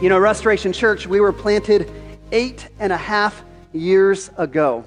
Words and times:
You 0.00 0.08
know, 0.08 0.18
Restoration 0.20 0.72
Church, 0.72 1.08
we 1.08 1.18
were 1.18 1.32
planted 1.32 1.90
eight 2.30 2.68
and 2.78 2.92
a 2.92 2.96
half 2.96 3.42
years 3.72 4.30
ago. 4.36 4.84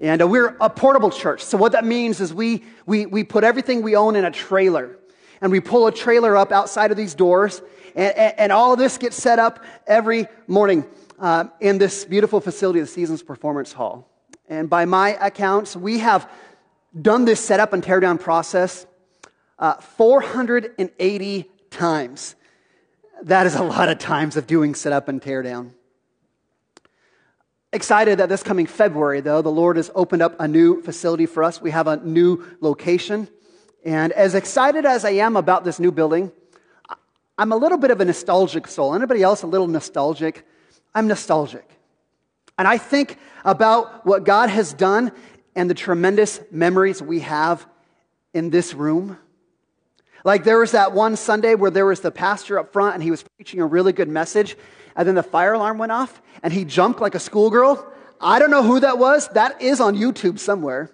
And 0.00 0.20
uh, 0.20 0.28
we're 0.28 0.54
a 0.60 0.68
portable 0.68 1.10
church. 1.10 1.42
So 1.42 1.56
what 1.56 1.72
that 1.72 1.86
means 1.86 2.20
is 2.20 2.34
we, 2.34 2.62
we, 2.84 3.06
we 3.06 3.24
put 3.24 3.42
everything 3.42 3.80
we 3.80 3.96
own 3.96 4.16
in 4.16 4.26
a 4.26 4.30
trailer. 4.30 4.98
And 5.40 5.50
we 5.50 5.60
pull 5.60 5.86
a 5.86 5.92
trailer 5.92 6.36
up 6.36 6.52
outside 6.52 6.90
of 6.90 6.98
these 6.98 7.14
doors. 7.14 7.62
And, 7.96 8.14
and, 8.18 8.38
and 8.38 8.52
all 8.52 8.74
of 8.74 8.78
this 8.78 8.98
gets 8.98 9.16
set 9.16 9.38
up 9.38 9.64
every 9.86 10.26
morning 10.46 10.84
uh, 11.18 11.44
in 11.60 11.78
this 11.78 12.04
beautiful 12.04 12.42
facility, 12.42 12.80
the 12.80 12.86
Seasons 12.86 13.22
Performance 13.22 13.72
Hall. 13.72 14.10
And 14.46 14.68
by 14.68 14.84
my 14.84 15.16
accounts, 15.24 15.74
we 15.74 16.00
have 16.00 16.30
done 17.00 17.24
this 17.24 17.40
setup 17.40 17.72
and 17.72 17.82
tear 17.82 17.98
down 17.98 18.18
process 18.18 18.86
uh, 19.58 19.76
480 19.76 21.50
times. 21.70 22.34
That 23.22 23.46
is 23.46 23.56
a 23.56 23.62
lot 23.64 23.88
of 23.88 23.98
times 23.98 24.36
of 24.36 24.46
doing 24.46 24.74
sit 24.74 24.92
up 24.92 25.08
and 25.08 25.20
tear 25.20 25.42
down. 25.42 25.74
Excited 27.72 28.18
that 28.18 28.28
this 28.28 28.42
coming 28.42 28.66
February, 28.66 29.20
though, 29.20 29.42
the 29.42 29.50
Lord 29.50 29.76
has 29.76 29.90
opened 29.94 30.22
up 30.22 30.36
a 30.40 30.46
new 30.46 30.80
facility 30.82 31.26
for 31.26 31.42
us. 31.42 31.60
We 31.60 31.72
have 31.72 31.86
a 31.86 31.96
new 31.96 32.44
location. 32.60 33.28
And 33.84 34.12
as 34.12 34.34
excited 34.34 34.86
as 34.86 35.04
I 35.04 35.10
am 35.10 35.36
about 35.36 35.64
this 35.64 35.80
new 35.80 35.90
building, 35.92 36.32
I'm 37.36 37.52
a 37.52 37.56
little 37.56 37.76
bit 37.76 37.90
of 37.90 38.00
a 38.00 38.04
nostalgic 38.04 38.68
soul. 38.68 38.94
Anybody 38.94 39.22
else 39.22 39.42
a 39.42 39.46
little 39.46 39.68
nostalgic? 39.68 40.46
I'm 40.94 41.08
nostalgic. 41.08 41.68
And 42.56 42.66
I 42.66 42.78
think 42.78 43.18
about 43.44 44.06
what 44.06 44.24
God 44.24 44.48
has 44.48 44.72
done 44.72 45.12
and 45.54 45.68
the 45.68 45.74
tremendous 45.74 46.40
memories 46.50 47.02
we 47.02 47.20
have 47.20 47.66
in 48.32 48.50
this 48.50 48.74
room. 48.74 49.18
Like 50.24 50.44
there 50.44 50.58
was 50.58 50.72
that 50.72 50.92
one 50.92 51.16
Sunday 51.16 51.54
where 51.54 51.70
there 51.70 51.86
was 51.86 52.00
the 52.00 52.10
pastor 52.10 52.58
up 52.58 52.72
front 52.72 52.94
and 52.94 53.02
he 53.02 53.10
was 53.10 53.22
preaching 53.36 53.60
a 53.60 53.66
really 53.66 53.92
good 53.92 54.08
message, 54.08 54.56
and 54.96 55.06
then 55.06 55.14
the 55.14 55.22
fire 55.22 55.52
alarm 55.52 55.78
went 55.78 55.92
off 55.92 56.20
and 56.42 56.52
he 56.52 56.64
jumped 56.64 57.00
like 57.00 57.14
a 57.14 57.20
schoolgirl. 57.20 57.86
I 58.20 58.38
don't 58.38 58.50
know 58.50 58.62
who 58.62 58.80
that 58.80 58.98
was. 58.98 59.28
That 59.28 59.62
is 59.62 59.80
on 59.80 59.96
YouTube 59.96 60.38
somewhere. 60.38 60.90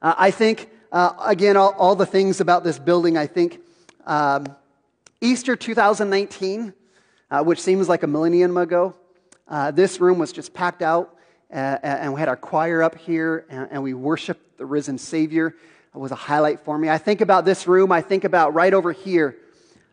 Uh, 0.00 0.14
I 0.16 0.30
think, 0.30 0.70
uh, 0.92 1.12
again, 1.24 1.56
all, 1.56 1.74
all, 1.76 1.96
the 1.96 2.06
things 2.06 2.40
about 2.40 2.64
this 2.64 2.78
building, 2.78 3.18
I 3.18 3.26
think 3.26 3.60
um, 4.06 4.46
Easter 5.20 5.56
2019, 5.56 6.72
uh, 7.30 7.42
which 7.42 7.60
seems 7.60 7.88
like 7.88 8.04
a 8.04 8.06
millennium 8.06 8.56
ago, 8.56 8.94
uh, 9.48 9.70
this 9.70 10.00
room 10.00 10.18
was 10.18 10.32
just 10.32 10.54
packed 10.54 10.82
out, 10.82 11.16
uh, 11.52 11.78
and 11.82 12.14
we 12.14 12.20
had 12.20 12.28
our 12.28 12.36
choir 12.36 12.82
up 12.82 12.96
here, 12.96 13.44
and, 13.50 13.68
and 13.72 13.82
we 13.82 13.92
worshiped 13.92 14.56
the 14.56 14.64
risen 14.64 14.98
Savior. 14.98 15.54
Was 15.94 16.12
a 16.12 16.16
highlight 16.16 16.60
for 16.60 16.78
me. 16.78 16.88
I 16.88 16.98
think 16.98 17.20
about 17.20 17.44
this 17.44 17.66
room, 17.66 17.90
I 17.90 18.02
think 18.02 18.22
about 18.22 18.54
right 18.54 18.72
over 18.72 18.92
here. 18.92 19.36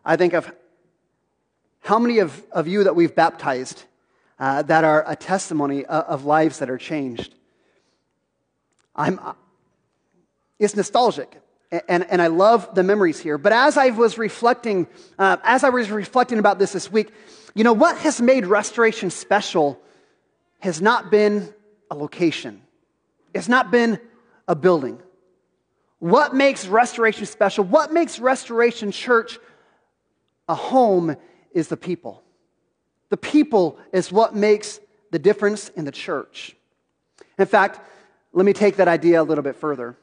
I 0.06 0.18
think 0.18 0.34
of 0.34 0.52
how 1.80 1.98
many 1.98 2.20
of, 2.20 2.44
of 2.52 2.68
you 2.68 2.84
that 2.84 2.96
we've 2.96 3.16
baptized 3.16 3.84
uh, 4.40 4.62
that 4.64 4.84
are 4.84 5.04
a 5.08 5.16
testimony 5.16 5.84
of, 5.86 6.06
of, 6.06 6.26
lives 6.26 6.60
that 6.60 6.70
are 6.70 6.78
changed? 6.78 7.34
I'm, 8.96 9.20
uh, 9.20 9.34
it's 10.60 10.76
nostalgic. 10.76 11.42
And, 11.88 12.06
and 12.10 12.22
I 12.22 12.28
love 12.28 12.76
the 12.76 12.84
memories 12.84 13.20
here. 13.20 13.38
But 13.38 13.54
as 13.54 13.78
I 13.78 13.90
was 13.90 14.18
reflecting, 14.18 14.88
uh, 15.18 15.38
as 15.44 15.64
I 15.64 15.70
was 15.70 15.90
reflecting 15.90 16.38
about 16.38 16.60
this 16.60 16.74
this 16.74 16.92
week, 16.92 17.12
you 17.56 17.64
know, 17.64 17.74
what 17.74 17.98
has 17.98 18.22
made 18.22 18.46
restoration 18.46 19.10
special 19.10 19.80
has 20.60 20.82
not 20.82 21.10
been 21.10 21.54
a 21.90 21.96
location. 21.96 22.62
It's 23.34 23.50
not 23.50 23.72
been 23.72 24.00
a 24.48 24.56
building. 24.56 25.02
What 26.06 26.36
makes 26.36 26.68
restoration 26.68 27.26
special? 27.26 27.64
What 27.64 27.92
makes 27.92 28.20
restoration 28.20 28.92
church 28.92 29.40
a 30.48 30.54
home 30.54 31.16
is 31.52 31.68
the 31.68 31.78
people. 31.78 32.22
The 33.10 33.18
people 33.18 33.80
is 33.92 34.12
what 34.12 34.36
makes 34.36 34.80
the 35.10 35.18
difference 35.18 35.70
in 35.70 35.84
the 35.84 35.92
church. 35.92 36.56
In 37.40 37.48
fact, 37.48 37.80
let 38.34 38.46
me 38.46 38.54
take 38.54 38.76
that 38.76 38.88
idea 38.88 39.20
a 39.20 39.24
little 39.24 39.44
bit 39.44 39.56
further. 39.56 39.98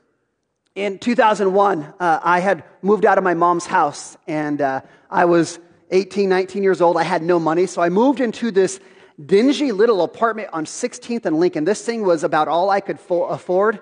In 0.75 0.99
2001, 0.99 1.95
uh, 2.01 2.19
I 2.21 2.41
had 2.41 2.65
moved 2.83 3.07
out 3.07 3.17
of 3.17 3.23
my 3.23 3.35
mom's 3.35 3.67
house 3.67 4.17
and 4.27 4.61
uh, 4.61 4.81
I 5.09 5.27
was 5.27 5.61
18, 5.93 6.29
19 6.29 6.65
years 6.65 6.81
old. 6.81 6.97
I 6.97 7.05
had 7.05 7.23
no 7.23 7.39
money, 7.39 7.67
so 7.67 7.81
I 7.81 7.91
moved 7.91 8.19
into 8.19 8.51
this 8.51 8.81
dingy 9.25 9.71
little 9.71 10.03
apartment 10.03 10.49
on 10.53 10.65
16th 10.65 11.27
and 11.27 11.39
Lincoln. 11.39 11.63
This 11.63 11.87
thing 11.87 12.05
was 12.05 12.25
about 12.25 12.49
all 12.49 12.71
I 12.71 12.81
could 12.81 12.99
fo- 12.99 13.27
afford, 13.27 13.79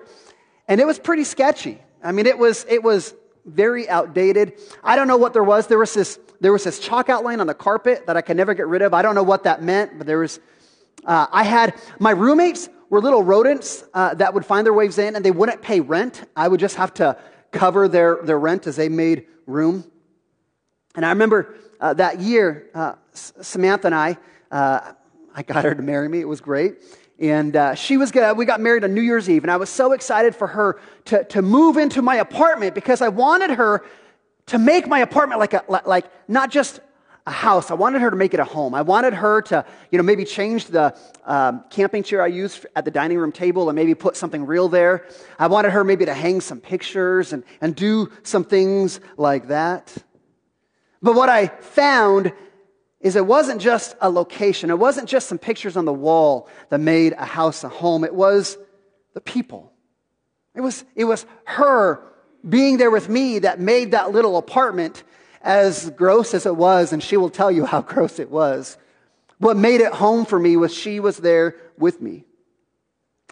and 0.67 0.79
it 0.79 0.85
was 0.85 0.99
pretty 0.99 1.23
sketchy. 1.23 1.81
I 2.03 2.11
mean, 2.11 2.25
it 2.25 2.37
was, 2.37 2.65
it 2.69 2.83
was 2.83 3.13
very 3.45 3.89
outdated. 3.89 4.53
I 4.83 4.95
don't 4.95 5.07
know 5.07 5.17
what 5.17 5.33
there 5.33 5.43
was. 5.43 5.67
There 5.67 5.77
was 5.77 5.93
this, 5.93 6.19
there 6.39 6.51
was 6.51 6.63
this 6.63 6.79
chalk 6.79 7.09
outline 7.09 7.39
on 7.39 7.47
the 7.47 7.53
carpet 7.53 8.07
that 8.07 8.17
I 8.17 8.21
could 8.21 8.37
never 8.37 8.53
get 8.53 8.67
rid 8.67 8.81
of. 8.81 8.93
I 8.93 9.01
don't 9.01 9.15
know 9.15 9.23
what 9.23 9.43
that 9.43 9.61
meant, 9.61 9.97
but 9.97 10.07
there 10.07 10.19
was, 10.19 10.39
uh, 11.05 11.27
I 11.31 11.43
had, 11.43 11.75
my 11.99 12.11
roommates 12.11 12.69
were 12.89 13.01
little 13.01 13.23
rodents 13.23 13.83
uh, 13.93 14.13
that 14.15 14.33
would 14.33 14.45
find 14.45 14.65
their 14.65 14.73
ways 14.73 14.97
in 14.97 15.15
and 15.15 15.23
they 15.23 15.31
wouldn't 15.31 15.61
pay 15.61 15.79
rent. 15.79 16.23
I 16.35 16.47
would 16.47 16.59
just 16.59 16.75
have 16.75 16.93
to 16.95 17.17
cover 17.51 17.87
their, 17.87 18.19
their 18.23 18.39
rent 18.39 18.67
as 18.67 18.75
they 18.75 18.89
made 18.89 19.27
room. 19.45 19.89
And 20.95 21.05
I 21.05 21.09
remember 21.09 21.55
uh, 21.79 21.93
that 21.95 22.19
year, 22.19 22.69
uh, 22.73 22.93
Samantha 23.13 23.87
and 23.87 23.95
I, 23.95 24.17
uh, 24.51 24.93
I 25.33 25.43
got 25.43 25.63
her 25.63 25.73
to 25.73 25.81
marry 25.81 26.09
me. 26.09 26.19
It 26.19 26.27
was 26.27 26.41
great. 26.41 26.75
And 27.21 27.55
uh, 27.55 27.75
she 27.75 27.97
was 27.97 28.11
we 28.35 28.45
got 28.45 28.59
married 28.59 28.83
on 28.83 28.95
New 28.95 29.01
Year's 29.01 29.29
Eve, 29.29 29.43
and 29.43 29.51
I 29.51 29.57
was 29.57 29.69
so 29.69 29.91
excited 29.91 30.35
for 30.35 30.47
her 30.47 30.79
to, 31.05 31.23
to 31.25 31.43
move 31.43 31.77
into 31.77 32.01
my 32.01 32.15
apartment 32.15 32.73
because 32.73 32.99
I 32.99 33.09
wanted 33.09 33.51
her 33.51 33.85
to 34.47 34.57
make 34.57 34.87
my 34.87 34.99
apartment 34.99 35.39
like 35.39 35.53
a, 35.53 35.63
like 35.85 36.05
not 36.27 36.49
just 36.49 36.79
a 37.27 37.31
house. 37.31 37.69
I 37.69 37.75
wanted 37.75 38.01
her 38.01 38.09
to 38.09 38.15
make 38.15 38.33
it 38.33 38.39
a 38.39 38.43
home. 38.43 38.73
I 38.73 38.81
wanted 38.81 39.13
her 39.13 39.43
to, 39.43 39.63
you 39.91 39.99
know, 39.99 40.03
maybe 40.03 40.25
change 40.25 40.65
the 40.65 40.97
um, 41.23 41.63
camping 41.69 42.01
chair 42.01 42.23
I 42.23 42.27
use 42.27 42.65
at 42.75 42.85
the 42.85 42.91
dining 42.91 43.19
room 43.19 43.31
table 43.31 43.69
and 43.69 43.75
maybe 43.75 43.93
put 43.93 44.17
something 44.17 44.47
real 44.47 44.67
there. 44.67 45.05
I 45.37 45.45
wanted 45.45 45.73
her 45.73 45.83
maybe 45.83 46.05
to 46.05 46.15
hang 46.15 46.41
some 46.41 46.59
pictures 46.59 47.33
and, 47.33 47.43
and 47.61 47.75
do 47.75 48.11
some 48.23 48.43
things 48.43 48.99
like 49.17 49.49
that. 49.49 49.95
But 51.03 51.13
what 51.13 51.29
I 51.29 51.47
found 51.47 52.33
is 53.01 53.15
it 53.15 53.25
wasn't 53.25 53.61
just 53.61 53.95
a 53.99 54.09
location, 54.09 54.69
it 54.69 54.77
wasn't 54.77 55.09
just 55.09 55.27
some 55.27 55.37
pictures 55.37 55.75
on 55.75 55.85
the 55.85 55.93
wall 55.93 56.47
that 56.69 56.79
made 56.79 57.13
a 57.13 57.25
house 57.25 57.63
a 57.63 57.69
home, 57.69 58.03
it 58.03 58.13
was 58.13 58.57
the 59.13 59.21
people. 59.21 59.73
It 60.53 60.61
was, 60.61 60.83
it 60.95 61.05
was 61.05 61.25
her 61.45 62.03
being 62.47 62.77
there 62.77 62.91
with 62.91 63.09
me 63.09 63.39
that 63.39 63.59
made 63.59 63.91
that 63.91 64.11
little 64.11 64.37
apartment 64.37 65.03
as 65.41 65.89
gross 65.91 66.33
as 66.33 66.45
it 66.45 66.55
was, 66.55 66.93
and 66.93 67.01
she 67.01 67.17
will 67.17 67.29
tell 67.29 67.51
you 67.51 67.65
how 67.65 67.81
gross 67.93 68.19
it 68.19 68.29
was. 68.29 68.77
What 69.39 69.57
made 69.57 69.81
it 69.81 69.93
home 69.93 70.25
for 70.25 70.39
me 70.39 70.55
was 70.55 70.73
she 70.73 70.99
was 70.99 71.17
there 71.17 71.55
with 71.77 72.01
me. 72.01 72.25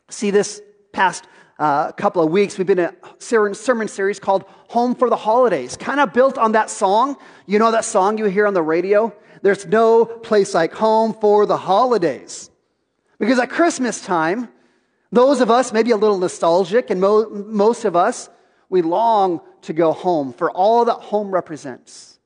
See, 0.10 0.32
this 0.32 0.62
past 0.92 1.26
uh, 1.60 1.92
couple 1.92 2.24
of 2.24 2.32
weeks, 2.32 2.58
we've 2.58 2.66
been 2.66 2.80
in 2.80 2.90
a 2.90 3.54
sermon 3.54 3.88
series 3.88 4.20
called 4.20 4.46
Home 4.70 4.96
for 4.96 5.10
the 5.10 5.18
Holidays, 5.18 5.76
kind 5.76 6.00
of 6.00 6.14
built 6.14 6.38
on 6.38 6.54
that 6.54 6.70
song. 6.70 7.18
You 7.46 7.60
know 7.60 7.72
that 7.72 7.86
song 7.86 8.18
you 8.18 8.26
hear 8.26 8.48
on 8.48 8.54
the 8.54 8.62
radio? 8.62 9.14
There's 9.42 9.66
no 9.66 10.06
place 10.06 10.54
like 10.54 10.74
home 10.74 11.14
for 11.14 11.46
the 11.46 11.58
holidays. 11.58 12.50
Because 13.20 13.40
at 13.40 13.50
Christmas 13.50 14.02
time, 14.02 14.48
those 15.12 15.42
of 15.42 15.52
us, 15.52 15.74
maybe 15.74 15.92
a 15.92 15.98
little 15.98 16.18
nostalgic, 16.18 16.90
and 16.90 17.02
mo- 17.02 17.30
most 17.30 17.84
of 17.84 17.96
us, 17.96 18.30
we 18.70 18.82
long 18.82 19.42
to 19.64 19.74
go 19.74 19.92
home 19.92 20.32
for 20.32 20.50
all 20.52 20.86
that 20.86 20.94
home 20.94 21.32
represents. 21.32 22.20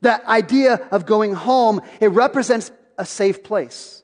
That 0.00 0.24
idea 0.24 0.88
of 0.90 1.06
going 1.06 1.34
home, 1.34 1.80
it 2.00 2.08
represents 2.08 2.72
a 2.98 3.06
safe 3.06 3.44
place. 3.44 4.01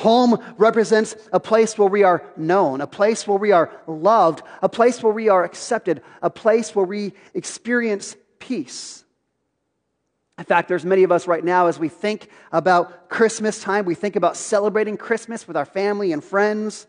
Home 0.00 0.42
represents 0.56 1.14
a 1.30 1.38
place 1.38 1.76
where 1.76 1.88
we 1.88 2.04
are 2.04 2.24
known, 2.34 2.80
a 2.80 2.86
place 2.86 3.26
where 3.26 3.36
we 3.36 3.52
are 3.52 3.70
loved, 3.86 4.42
a 4.62 4.68
place 4.68 5.02
where 5.02 5.12
we 5.12 5.28
are 5.28 5.44
accepted, 5.44 6.02
a 6.22 6.30
place 6.30 6.74
where 6.74 6.86
we 6.86 7.12
experience 7.34 8.16
peace. 8.38 9.04
In 10.38 10.44
fact, 10.44 10.68
there's 10.68 10.86
many 10.86 11.02
of 11.02 11.12
us 11.12 11.26
right 11.26 11.44
now 11.44 11.66
as 11.66 11.78
we 11.78 11.90
think 11.90 12.28
about 12.50 13.10
Christmas 13.10 13.60
time, 13.62 13.84
we 13.84 13.94
think 13.94 14.16
about 14.16 14.38
celebrating 14.38 14.96
Christmas 14.96 15.46
with 15.46 15.54
our 15.54 15.66
family 15.66 16.12
and 16.12 16.24
friends. 16.24 16.86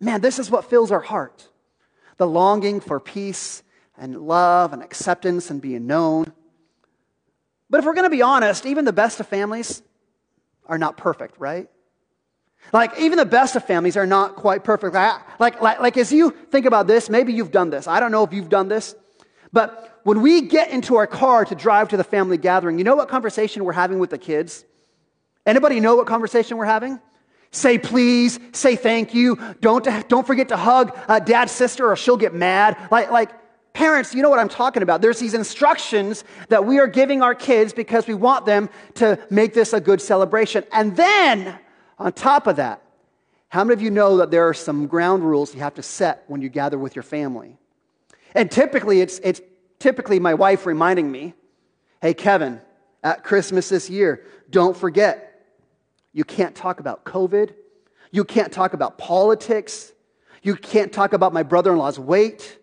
Man, 0.00 0.20
this 0.20 0.40
is 0.40 0.50
what 0.50 0.68
fills 0.68 0.90
our 0.90 1.00
heart 1.00 1.48
the 2.16 2.26
longing 2.26 2.80
for 2.80 2.98
peace 2.98 3.62
and 3.96 4.22
love 4.22 4.72
and 4.72 4.82
acceptance 4.82 5.52
and 5.52 5.62
being 5.62 5.86
known. 5.86 6.32
But 7.70 7.78
if 7.78 7.84
we're 7.84 7.94
going 7.94 8.10
to 8.10 8.16
be 8.16 8.22
honest, 8.22 8.66
even 8.66 8.84
the 8.84 8.92
best 8.92 9.20
of 9.20 9.28
families 9.28 9.82
are 10.66 10.78
not 10.78 10.96
perfect, 10.96 11.38
right? 11.38 11.70
Like, 12.72 12.98
even 12.98 13.16
the 13.16 13.24
best 13.24 13.56
of 13.56 13.64
families 13.64 13.96
are 13.96 14.06
not 14.06 14.36
quite 14.36 14.62
perfect. 14.62 14.94
Like, 14.94 15.60
like, 15.60 15.80
like, 15.80 15.96
as 15.96 16.12
you 16.12 16.30
think 16.50 16.66
about 16.66 16.86
this, 16.86 17.08
maybe 17.08 17.32
you've 17.32 17.50
done 17.50 17.70
this. 17.70 17.88
I 17.88 17.98
don't 17.98 18.12
know 18.12 18.24
if 18.24 18.32
you've 18.32 18.50
done 18.50 18.68
this. 18.68 18.94
But 19.52 20.00
when 20.04 20.20
we 20.20 20.42
get 20.42 20.70
into 20.70 20.96
our 20.96 21.06
car 21.06 21.44
to 21.46 21.54
drive 21.54 21.88
to 21.88 21.96
the 21.96 22.04
family 22.04 22.36
gathering, 22.36 22.78
you 22.78 22.84
know 22.84 22.96
what 22.96 23.08
conversation 23.08 23.64
we're 23.64 23.72
having 23.72 23.98
with 23.98 24.10
the 24.10 24.18
kids? 24.18 24.64
Anybody 25.46 25.80
know 25.80 25.96
what 25.96 26.06
conversation 26.06 26.58
we're 26.58 26.66
having? 26.66 27.00
Say 27.50 27.78
please, 27.78 28.38
say 28.52 28.76
thank 28.76 29.14
you. 29.14 29.36
Don't, 29.62 29.88
don't 30.08 30.26
forget 30.26 30.48
to 30.48 30.56
hug 30.58 30.94
uh, 31.08 31.18
dad's 31.20 31.52
sister 31.52 31.90
or 31.90 31.96
she'll 31.96 32.18
get 32.18 32.34
mad. 32.34 32.76
Like, 32.90 33.10
like 33.10 33.30
Parents, 33.78 34.12
you 34.12 34.22
know 34.22 34.28
what 34.30 34.40
I'm 34.40 34.48
talking 34.48 34.82
about. 34.82 35.02
There's 35.02 35.20
these 35.20 35.34
instructions 35.34 36.24
that 36.48 36.64
we 36.64 36.80
are 36.80 36.88
giving 36.88 37.22
our 37.22 37.32
kids 37.32 37.72
because 37.72 38.08
we 38.08 38.14
want 38.14 38.44
them 38.44 38.70
to 38.94 39.20
make 39.30 39.54
this 39.54 39.72
a 39.72 39.80
good 39.80 40.02
celebration. 40.02 40.64
And 40.72 40.96
then, 40.96 41.56
on 41.98 42.12
top 42.12 42.46
of 42.46 42.56
that, 42.56 42.82
how 43.48 43.64
many 43.64 43.74
of 43.74 43.82
you 43.82 43.90
know 43.90 44.18
that 44.18 44.30
there 44.30 44.46
are 44.48 44.54
some 44.54 44.86
ground 44.86 45.24
rules 45.24 45.54
you 45.54 45.60
have 45.60 45.74
to 45.74 45.82
set 45.82 46.24
when 46.26 46.42
you 46.42 46.48
gather 46.48 46.78
with 46.78 46.94
your 46.94 47.02
family? 47.02 47.56
And 48.34 48.50
typically, 48.50 49.00
it's, 49.00 49.18
it's 49.20 49.40
typically 49.78 50.18
my 50.20 50.34
wife 50.34 50.66
reminding 50.66 51.10
me, 51.10 51.34
hey, 52.02 52.14
Kevin, 52.14 52.60
at 53.02 53.24
Christmas 53.24 53.68
this 53.68 53.88
year, 53.88 54.24
don't 54.50 54.76
forget, 54.76 55.28
you 56.12 56.24
can't 56.24 56.54
talk 56.54 56.80
about 56.80 57.04
COVID. 57.04 57.54
You 58.10 58.24
can't 58.24 58.52
talk 58.52 58.72
about 58.74 58.98
politics. 58.98 59.92
You 60.42 60.56
can't 60.56 60.92
talk 60.92 61.12
about 61.12 61.32
my 61.32 61.42
brother 61.42 61.72
in 61.72 61.78
law's 61.78 61.98
weight. 61.98 62.58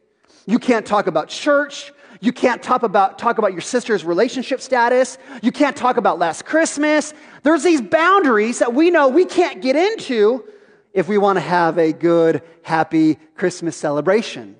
You 0.46 0.60
can't 0.60 0.86
talk 0.86 1.08
about 1.08 1.30
church. 1.30 1.92
You 2.25 2.33
can't 2.33 2.63
talk 2.63 2.81
about, 2.81 3.19
talk 3.19 3.38
about 3.38 3.51
your 3.51 3.62
sister's 3.62 4.04
relationship 4.04 4.60
status. 4.60 5.19
You 5.44 5.51
can't 5.51 5.77
talk 5.77 5.98
about 5.98 6.18
last 6.18 6.44
Christmas. 6.44 7.13
There's 7.44 7.62
these 7.62 7.81
boundaries 7.81 8.57
that 8.60 8.74
we 8.74 8.89
know 8.89 9.10
we 9.10 9.25
can't 9.25 9.62
get 9.62 9.75
into 9.75 10.44
if 10.92 11.07
we 11.07 11.19
want 11.19 11.36
to 11.38 11.42
have 11.42 11.77
a 11.77 11.94
good, 11.94 12.42
happy 12.63 13.19
Christmas 13.36 13.77
celebration. 13.77 14.56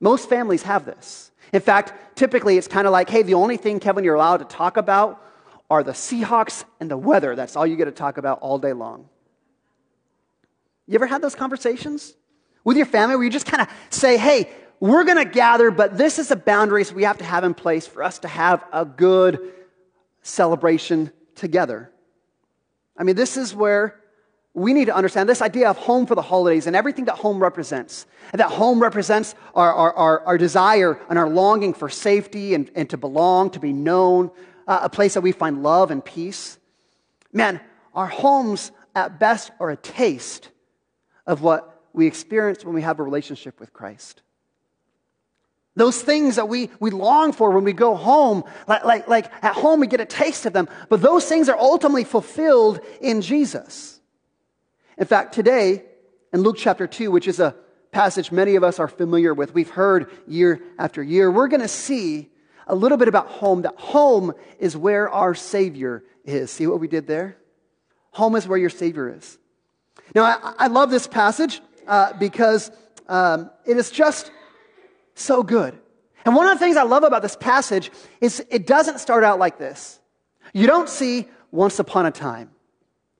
Most 0.00 0.30
families 0.30 0.62
have 0.62 0.86
this. 0.86 1.30
In 1.52 1.60
fact, 1.60 2.16
typically 2.16 2.56
it's 2.56 2.66
kind 2.66 2.86
of 2.86 2.94
like, 2.94 3.10
hey, 3.10 3.24
the 3.24 3.34
only 3.34 3.58
thing, 3.58 3.78
Kevin, 3.78 4.02
you're 4.02 4.14
allowed 4.14 4.38
to 4.38 4.46
talk 4.46 4.78
about 4.78 5.22
are 5.68 5.82
the 5.82 5.92
Seahawks 5.92 6.64
and 6.80 6.90
the 6.90 6.96
weather. 6.96 7.36
That's 7.36 7.56
all 7.56 7.66
you 7.66 7.76
get 7.76 7.84
to 7.84 7.92
talk 7.92 8.16
about 8.16 8.38
all 8.40 8.58
day 8.58 8.72
long. 8.72 9.06
You 10.86 10.94
ever 10.94 11.06
had 11.06 11.20
those 11.20 11.34
conversations 11.34 12.14
with 12.64 12.78
your 12.78 12.86
family 12.86 13.16
where 13.16 13.24
you 13.24 13.30
just 13.30 13.44
kind 13.44 13.60
of 13.60 13.68
say, 13.90 14.16
hey, 14.16 14.48
we're 14.80 15.04
going 15.04 15.18
to 15.18 15.30
gather, 15.30 15.70
but 15.70 15.96
this 15.96 16.18
is 16.18 16.28
the 16.28 16.36
boundaries 16.36 16.92
we 16.92 17.04
have 17.04 17.18
to 17.18 17.24
have 17.24 17.44
in 17.44 17.54
place 17.54 17.86
for 17.86 18.02
us 18.02 18.18
to 18.20 18.28
have 18.28 18.64
a 18.72 18.84
good 18.84 19.52
celebration 20.22 21.12
together? 21.34 21.90
I 22.96 23.04
mean, 23.04 23.14
this 23.14 23.36
is 23.36 23.54
where 23.54 24.00
we 24.52 24.72
need 24.72 24.86
to 24.86 24.94
understand 24.94 25.28
this 25.28 25.42
idea 25.42 25.68
of 25.70 25.76
home 25.76 26.06
for 26.06 26.14
the 26.14 26.22
holidays 26.22 26.66
and 26.66 26.74
everything 26.74 27.04
that 27.04 27.16
home 27.16 27.40
represents. 27.40 28.06
And 28.32 28.40
that 28.40 28.50
home 28.50 28.80
represents 28.82 29.34
our, 29.54 29.72
our, 29.72 29.94
our, 29.94 30.20
our 30.26 30.38
desire 30.38 30.98
and 31.08 31.18
our 31.18 31.28
longing 31.28 31.72
for 31.72 31.88
safety 31.88 32.54
and, 32.54 32.70
and 32.74 32.90
to 32.90 32.96
belong, 32.96 33.50
to 33.50 33.60
be 33.60 33.72
known, 33.72 34.30
uh, 34.66 34.80
a 34.82 34.88
place 34.88 35.14
that 35.14 35.20
we 35.20 35.32
find 35.32 35.62
love 35.62 35.90
and 35.90 36.04
peace. 36.04 36.58
Man, 37.32 37.60
our 37.94 38.08
homes 38.08 38.72
at 38.94 39.20
best 39.20 39.52
are 39.60 39.70
a 39.70 39.76
taste 39.76 40.48
of 41.26 41.42
what 41.42 41.82
we 41.92 42.06
experience 42.06 42.64
when 42.64 42.74
we 42.74 42.82
have 42.82 42.98
a 42.98 43.02
relationship 43.02 43.60
with 43.60 43.72
Christ. 43.72 44.22
Those 45.76 46.02
things 46.02 46.36
that 46.36 46.48
we, 46.48 46.70
we 46.80 46.90
long 46.90 47.32
for 47.32 47.52
when 47.52 47.64
we 47.64 47.72
go 47.72 47.94
home, 47.94 48.44
like, 48.66 48.84
like, 48.84 49.08
like 49.08 49.32
at 49.42 49.54
home 49.54 49.80
we 49.80 49.86
get 49.86 50.00
a 50.00 50.06
taste 50.06 50.44
of 50.46 50.52
them, 50.52 50.68
but 50.88 51.00
those 51.00 51.26
things 51.26 51.48
are 51.48 51.58
ultimately 51.58 52.04
fulfilled 52.04 52.80
in 53.00 53.22
Jesus. 53.22 54.00
In 54.98 55.06
fact, 55.06 55.32
today, 55.32 55.84
in 56.32 56.42
Luke 56.42 56.56
chapter 56.58 56.86
2, 56.86 57.10
which 57.10 57.28
is 57.28 57.40
a 57.40 57.54
passage 57.92 58.30
many 58.30 58.56
of 58.56 58.64
us 58.64 58.78
are 58.78 58.88
familiar 58.88 59.32
with, 59.32 59.54
we've 59.54 59.70
heard 59.70 60.10
year 60.26 60.60
after 60.78 61.02
year, 61.02 61.30
we're 61.30 61.48
going 61.48 61.62
to 61.62 61.68
see 61.68 62.28
a 62.66 62.74
little 62.74 62.98
bit 62.98 63.08
about 63.08 63.28
home, 63.28 63.62
that 63.62 63.76
home 63.76 64.32
is 64.58 64.76
where 64.76 65.08
our 65.08 65.34
Savior 65.34 66.04
is. 66.24 66.50
See 66.50 66.66
what 66.66 66.80
we 66.80 66.88
did 66.88 67.06
there? 67.06 67.36
Home 68.12 68.36
is 68.36 68.46
where 68.46 68.58
your 68.58 68.70
Savior 68.70 69.08
is. 69.16 69.38
Now, 70.14 70.24
I, 70.24 70.54
I 70.58 70.66
love 70.66 70.90
this 70.90 71.06
passage 71.06 71.60
uh, 71.86 72.12
because 72.14 72.70
um, 73.08 73.50
it 73.64 73.76
is 73.76 73.90
just 73.90 74.30
so 75.14 75.42
good. 75.42 75.78
And 76.24 76.34
one 76.34 76.46
of 76.46 76.58
the 76.58 76.64
things 76.64 76.76
I 76.76 76.82
love 76.82 77.02
about 77.02 77.22
this 77.22 77.36
passage 77.36 77.90
is 78.20 78.44
it 78.50 78.66
doesn't 78.66 78.98
start 78.98 79.24
out 79.24 79.38
like 79.38 79.58
this. 79.58 79.98
You 80.52 80.66
don't 80.66 80.88
see 80.88 81.28
once 81.50 81.78
upon 81.78 82.06
a 82.06 82.10
time, 82.10 82.50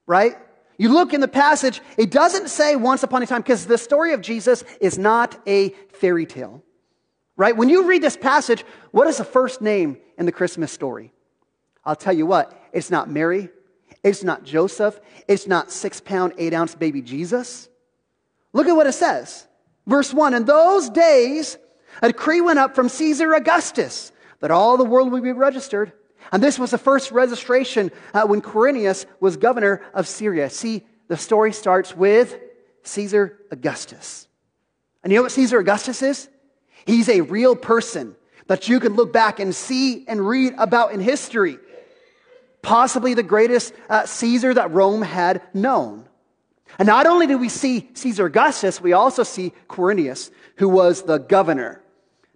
right? 0.06 0.37
You 0.76 0.90
look 0.92 1.12
in 1.12 1.20
the 1.20 1.28
passage, 1.28 1.81
it 1.96 2.10
doesn't 2.10 2.48
say 2.48 2.76
once 2.76 3.02
upon 3.02 3.22
a 3.22 3.26
time 3.26 3.42
because 3.42 3.66
the 3.66 3.78
story 3.78 4.12
of 4.12 4.20
Jesus 4.20 4.64
is 4.81 4.98
not 4.98 5.38
a 5.46 5.70
fairy 5.92 6.26
tale. 6.26 6.62
Right? 7.37 7.56
When 7.56 7.69
you 7.69 7.84
read 7.84 8.02
this 8.02 8.16
passage, 8.16 8.64
what 8.90 9.06
is 9.06 9.19
the 9.19 9.25
first 9.25 9.62
name 9.62 9.96
in 10.19 10.26
the 10.26 10.32
Christmas 10.32 10.72
story? 10.72 11.12
I'll 11.84 11.96
tell 11.96 12.12
you 12.12 12.26
what, 12.26 12.58
it's 12.72 12.90
not 12.90 13.10
Mary, 13.10 13.48
it's 14.02 14.22
not 14.22 14.44
Joseph, 14.44 15.00
it's 15.26 15.46
not 15.46 15.70
six 15.70 16.00
pound, 16.00 16.34
eight 16.38 16.52
ounce 16.52 16.75
baby 16.75 17.00
Jesus. 17.00 17.69
Look 18.52 18.66
at 18.66 18.72
what 18.72 18.87
it 18.87 18.92
says. 18.92 19.46
Verse 19.87 20.12
1 20.12 20.34
In 20.34 20.44
those 20.44 20.90
days, 20.90 21.56
a 22.02 22.08
decree 22.08 22.41
went 22.41 22.58
up 22.58 22.75
from 22.75 22.88
Caesar 22.88 23.32
Augustus 23.35 24.12
that 24.41 24.50
all 24.50 24.76
the 24.76 24.85
world 24.85 25.12
would 25.12 25.23
be 25.23 25.32
registered. 25.32 25.93
And 26.32 26.43
this 26.43 26.58
was 26.58 26.70
the 26.70 26.79
first 26.79 27.11
registration 27.11 27.91
uh, 28.14 28.26
when 28.26 28.41
Quirinius 28.41 29.06
was 29.20 29.37
governor 29.37 29.82
of 29.94 30.06
Syria. 30.06 30.50
See, 30.50 30.87
the 31.08 31.17
story 31.17 31.52
starts 31.52 31.94
with 31.97 32.38
Caesar 32.82 33.38
Augustus. 33.50 34.29
And 35.02 35.12
you 35.12 35.19
know 35.19 35.23
what 35.25 35.32
Caesar 35.32 35.58
Augustus 35.58 36.02
is? 36.02 36.29
He's 36.85 37.08
a 37.08 37.23
real 37.23 37.56
person 37.56 38.17
that 38.47 38.69
you 38.69 38.81
can 38.81 38.94
look 38.94 39.12
back 39.12 39.41
and 39.41 39.55
see 39.55 40.06
and 40.06 40.26
read 40.26 40.55
about 40.58 40.93
in 40.93 41.00
history. 41.00 41.58
Possibly 42.62 43.14
the 43.14 43.23
greatest 43.23 43.73
uh, 43.88 44.06
Caesar 44.06 44.52
that 44.55 44.73
Rome 44.73 45.02
had 45.02 45.43
known. 45.55 46.08
And 46.79 46.87
not 46.87 47.06
only 47.06 47.26
do 47.26 47.38
we 47.38 47.49
see 47.49 47.88
Caesar 47.94 48.26
Augustus, 48.26 48.81
we 48.81 48.93
also 48.93 49.23
see 49.23 49.52
Quirinius, 49.69 50.31
who 50.56 50.69
was 50.69 51.02
the 51.02 51.19
governor. 51.19 51.82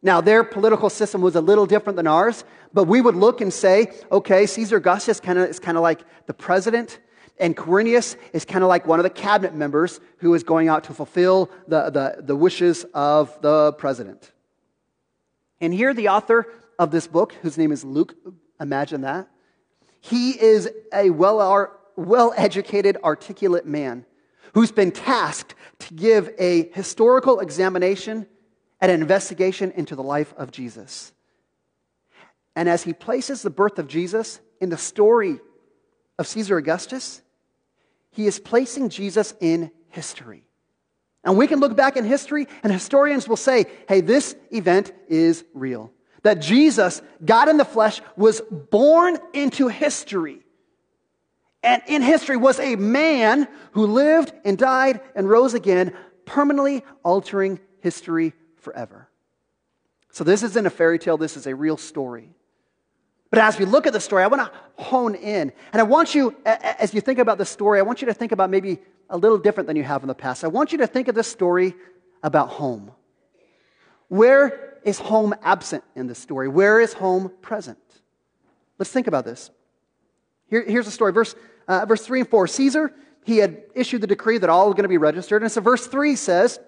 Now, 0.05 0.21
their 0.21 0.45
political 0.45 0.91
system 0.91 1.23
was 1.23 1.35
a 1.35 1.41
little 1.41 1.65
different 1.65 1.97
than 1.97 2.07
ours, 2.07 2.45
but 2.75 2.85
we 2.85 3.01
would 3.01 3.17
look 3.17 3.41
and 3.41 3.51
say, 3.51 3.91
okay, 4.13 4.45
Caesar 4.45 4.77
Augustus 4.77 5.19
kinda, 5.19 5.49
is 5.49 5.59
kind 5.59 5.79
of 5.79 5.83
like 5.83 6.01
the 6.27 6.35
president, 6.35 7.01
and 7.41 7.57
Quirinius 7.57 8.17
is 8.35 8.45
kind 8.45 8.63
of 8.63 8.69
like 8.69 8.87
one 8.87 9.01
of 9.01 9.05
the 9.05 9.11
cabinet 9.11 9.55
members 9.55 10.01
who 10.19 10.35
is 10.35 10.43
going 10.45 10.69
out 10.69 10.85
to 10.85 10.93
fulfill 10.93 11.51
the, 11.69 11.89
the, 11.89 12.23
the 12.23 12.37
wishes 12.37 12.85
of 12.93 13.41
the 13.41 13.73
president. 13.73 14.31
And 15.59 15.73
here, 15.73 15.95
the 15.95 16.09
author 16.09 16.53
of 16.79 16.91
this 16.91 17.07
book, 17.07 17.33
whose 17.41 17.57
name 17.57 17.73
is 17.73 17.83
Luke, 17.83 18.15
imagine 18.61 19.01
that, 19.01 19.31
he 20.03 20.39
is 20.39 20.69
a 20.93 21.09
well, 21.09 21.73
well 21.97 22.35
educated, 22.37 22.99
articulate 23.03 23.65
man 23.65 24.05
who's 24.53 24.71
been 24.71 24.93
tasked 24.93 25.55
to 25.79 25.95
give 25.95 26.31
a 26.39 26.69
historical 26.75 27.41
examination 27.41 28.27
and 28.85 28.93
an 28.93 29.01
investigation 29.01 29.73
into 29.77 29.97
the 29.97 30.03
life 30.03 30.35
of 30.37 30.51
Jesus. 30.51 31.11
And 32.55 32.69
as 32.69 32.83
he 32.83 32.93
places 32.93 33.41
the 33.41 33.49
birth 33.49 33.79
of 33.79 33.89
Jesus 33.89 34.41
in 34.61 34.69
the 34.69 34.77
story 34.77 35.41
of 36.19 36.27
Caesar 36.27 36.59
Augustus, 36.59 37.23
he 38.11 38.27
is 38.27 38.39
placing 38.39 38.91
Jesus 38.91 39.33
in 39.41 39.71
history. 39.89 40.45
And 41.25 41.39
we 41.39 41.47
can 41.47 41.61
look 41.61 41.75
back 41.75 41.97
in 41.97 42.05
history, 42.05 42.47
and 42.63 42.71
historians 42.71 43.27
will 43.27 43.39
say, 43.39 43.65
hey, 43.89 44.03
this 44.03 44.37
event 44.51 44.93
is 45.09 45.47
real. 45.55 45.91
That 46.23 46.43
Jesus, 46.43 47.01
God 47.25 47.49
in 47.49 47.57
the 47.57 47.65
flesh, 47.65 48.03
was 48.17 48.43
born 48.71 49.17
into 49.33 49.69
history. 49.69 50.41
And 51.63 51.83
in 51.87 52.03
history 52.03 52.37
was 52.37 52.61
a 52.61 52.77
man 52.77 53.49
who 53.73 53.87
lived 53.87 54.35
and 54.45 54.59
died 54.59 55.01
and 55.15 55.27
rose 55.27 55.55
again, 55.55 55.95
permanently 56.27 56.85
altering 57.03 57.61
history 57.81 58.35
forever. 58.65 59.09
So 60.11 60.25
this 60.25 60.43
isn't 60.43 60.67
a 60.67 60.71
fairy 60.71 60.99
tale, 60.99 61.17
this 61.17 61.37
is 61.37 61.47
a 61.47 61.55
real 61.55 61.77
story. 61.77 62.31
But 63.31 63.41
as 63.41 63.59
we 63.59 63.65
look 63.65 63.87
at 63.87 63.93
the 63.93 64.01
story, 64.01 64.23
I 64.23 64.29
want 64.29 64.43
to 64.43 64.83
hone 64.83 65.15
in. 65.15 65.53
And 65.73 65.81
I 65.81 65.83
want 65.83 66.15
you, 66.15 66.37
as 66.45 66.95
you 66.95 67.01
think 67.01 67.19
about 67.19 67.37
the 67.37 67.45
story, 67.45 67.81
I 67.81 67.83
want 67.83 68.01
you 68.01 68.07
to 68.07 68.15
think 68.15 68.31
about 68.31 68.49
maybe 68.49 68.79
a 69.11 69.17
little 69.17 69.39
different 69.39 69.67
than 69.67 69.77
you 69.77 69.83
have 69.83 70.03
in 70.03 70.09
the 70.09 70.15
past. 70.15 70.45
I 70.45 70.49
want 70.49 70.71
you 70.73 70.79
to 70.79 70.87
think 70.87 71.09
of 71.09 71.15
this 71.15 71.27
story 71.27 71.75
about 72.23 72.49
home. 72.49 72.93
Where 74.09 74.79
is 74.85 75.01
home 75.01 75.35
absent 75.43 75.83
in 75.97 76.07
this 76.07 76.19
story? 76.19 76.47
Where 76.49 76.81
is 76.81 76.93
home 76.93 77.33
present? 77.43 77.79
Let's 78.79 78.93
think 78.93 79.09
about 79.09 79.25
this. 79.25 79.51
Here, 80.49 80.65
here's 80.65 80.85
the 80.85 80.93
story. 80.93 81.13
Verse, 81.13 81.35
uh, 81.67 81.87
verse 81.87 82.07
3 82.07 82.21
and 82.21 82.29
4. 82.29 82.47
Caesar, 82.47 82.95
he 83.25 83.39
had 83.39 83.63
issued 83.75 84.01
the 84.01 84.07
decree 84.07 84.39
that 84.39 84.49
all 84.51 84.69
were 84.69 84.75
going 84.75 84.85
to 84.85 84.89
be 84.89 84.99
registered. 84.99 85.43
And 85.43 85.51
so 85.51 85.61
verse 85.61 85.87
3 85.87 86.15
says, 86.15 86.61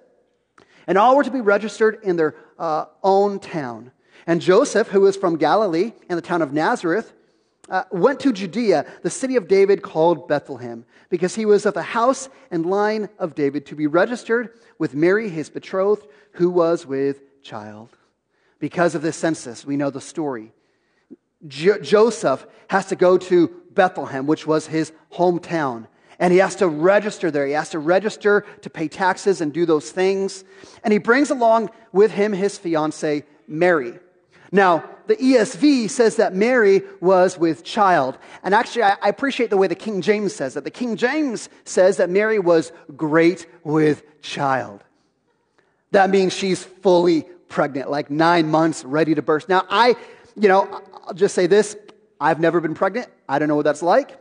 and 0.86 0.96
all 0.96 1.16
were 1.16 1.24
to 1.24 1.30
be 1.30 1.40
registered 1.40 1.98
in 2.02 2.16
their 2.16 2.34
uh, 2.58 2.86
own 3.02 3.38
town. 3.38 3.92
And 4.26 4.40
Joseph, 4.40 4.88
who 4.88 5.02
was 5.02 5.16
from 5.16 5.36
Galilee 5.36 5.92
in 6.08 6.16
the 6.16 6.22
town 6.22 6.42
of 6.42 6.52
Nazareth, 6.52 7.12
uh, 7.68 7.84
went 7.90 8.20
to 8.20 8.32
Judea, 8.32 8.86
the 9.02 9.10
city 9.10 9.36
of 9.36 9.48
David 9.48 9.82
called 9.82 10.28
Bethlehem, 10.28 10.84
because 11.08 11.34
he 11.34 11.44
was 11.44 11.66
of 11.66 11.74
the 11.74 11.82
house 11.82 12.28
and 12.50 12.66
line 12.66 13.08
of 13.18 13.34
David, 13.34 13.66
to 13.66 13.76
be 13.76 13.86
registered 13.86 14.50
with 14.78 14.94
Mary, 14.94 15.28
his 15.28 15.50
betrothed, 15.50 16.06
who 16.32 16.50
was 16.50 16.86
with 16.86 17.42
child. 17.42 17.90
Because 18.58 18.94
of 18.94 19.02
this 19.02 19.16
census, 19.16 19.64
we 19.64 19.76
know 19.76 19.90
the 19.90 20.00
story. 20.00 20.52
Jo- 21.46 21.78
Joseph 21.78 22.46
has 22.68 22.86
to 22.86 22.96
go 22.96 23.18
to 23.18 23.48
Bethlehem, 23.70 24.26
which 24.26 24.46
was 24.46 24.66
his 24.66 24.92
hometown. 25.12 25.86
And 26.18 26.32
he 26.32 26.38
has 26.38 26.56
to 26.56 26.68
register 26.68 27.30
there. 27.30 27.46
He 27.46 27.52
has 27.52 27.70
to 27.70 27.78
register 27.78 28.44
to 28.62 28.70
pay 28.70 28.88
taxes 28.88 29.40
and 29.40 29.52
do 29.52 29.66
those 29.66 29.90
things. 29.90 30.44
And 30.82 30.92
he 30.92 30.98
brings 30.98 31.30
along 31.30 31.70
with 31.92 32.10
him 32.10 32.32
his 32.32 32.56
fiancee, 32.58 33.24
Mary. 33.46 33.98
Now, 34.50 34.84
the 35.06 35.16
ESV 35.16 35.90
says 35.90 36.16
that 36.16 36.34
Mary 36.34 36.82
was 37.00 37.38
with 37.38 37.64
child. 37.64 38.18
And 38.42 38.54
actually, 38.54 38.84
I, 38.84 38.96
appreciate 39.02 39.50
the 39.50 39.56
way 39.56 39.66
the 39.66 39.74
King 39.74 40.00
James 40.00 40.34
says 40.34 40.56
it. 40.56 40.64
The 40.64 40.70
King 40.70 40.96
James 40.96 41.48
says 41.64 41.98
that 41.98 42.10
Mary 42.10 42.38
was 42.38 42.72
great 42.96 43.46
with 43.64 44.02
child. 44.22 44.82
That 45.92 46.10
means 46.10 46.32
she's 46.32 46.64
fully 46.64 47.22
pregnant, 47.48 47.90
like 47.90 48.10
nine 48.10 48.50
months, 48.50 48.84
ready 48.84 49.14
to 49.14 49.22
burst. 49.22 49.48
Now, 49.48 49.64
I, 49.68 49.96
you 50.34 50.48
know, 50.48 50.82
I'll 51.06 51.14
just 51.14 51.34
say 51.34 51.46
this 51.46 51.76
I've 52.20 52.40
never 52.40 52.60
been 52.60 52.74
pregnant. 52.74 53.08
I 53.28 53.38
don't 53.38 53.48
know 53.48 53.56
what 53.56 53.64
that's 53.64 53.82
like. 53.82 54.18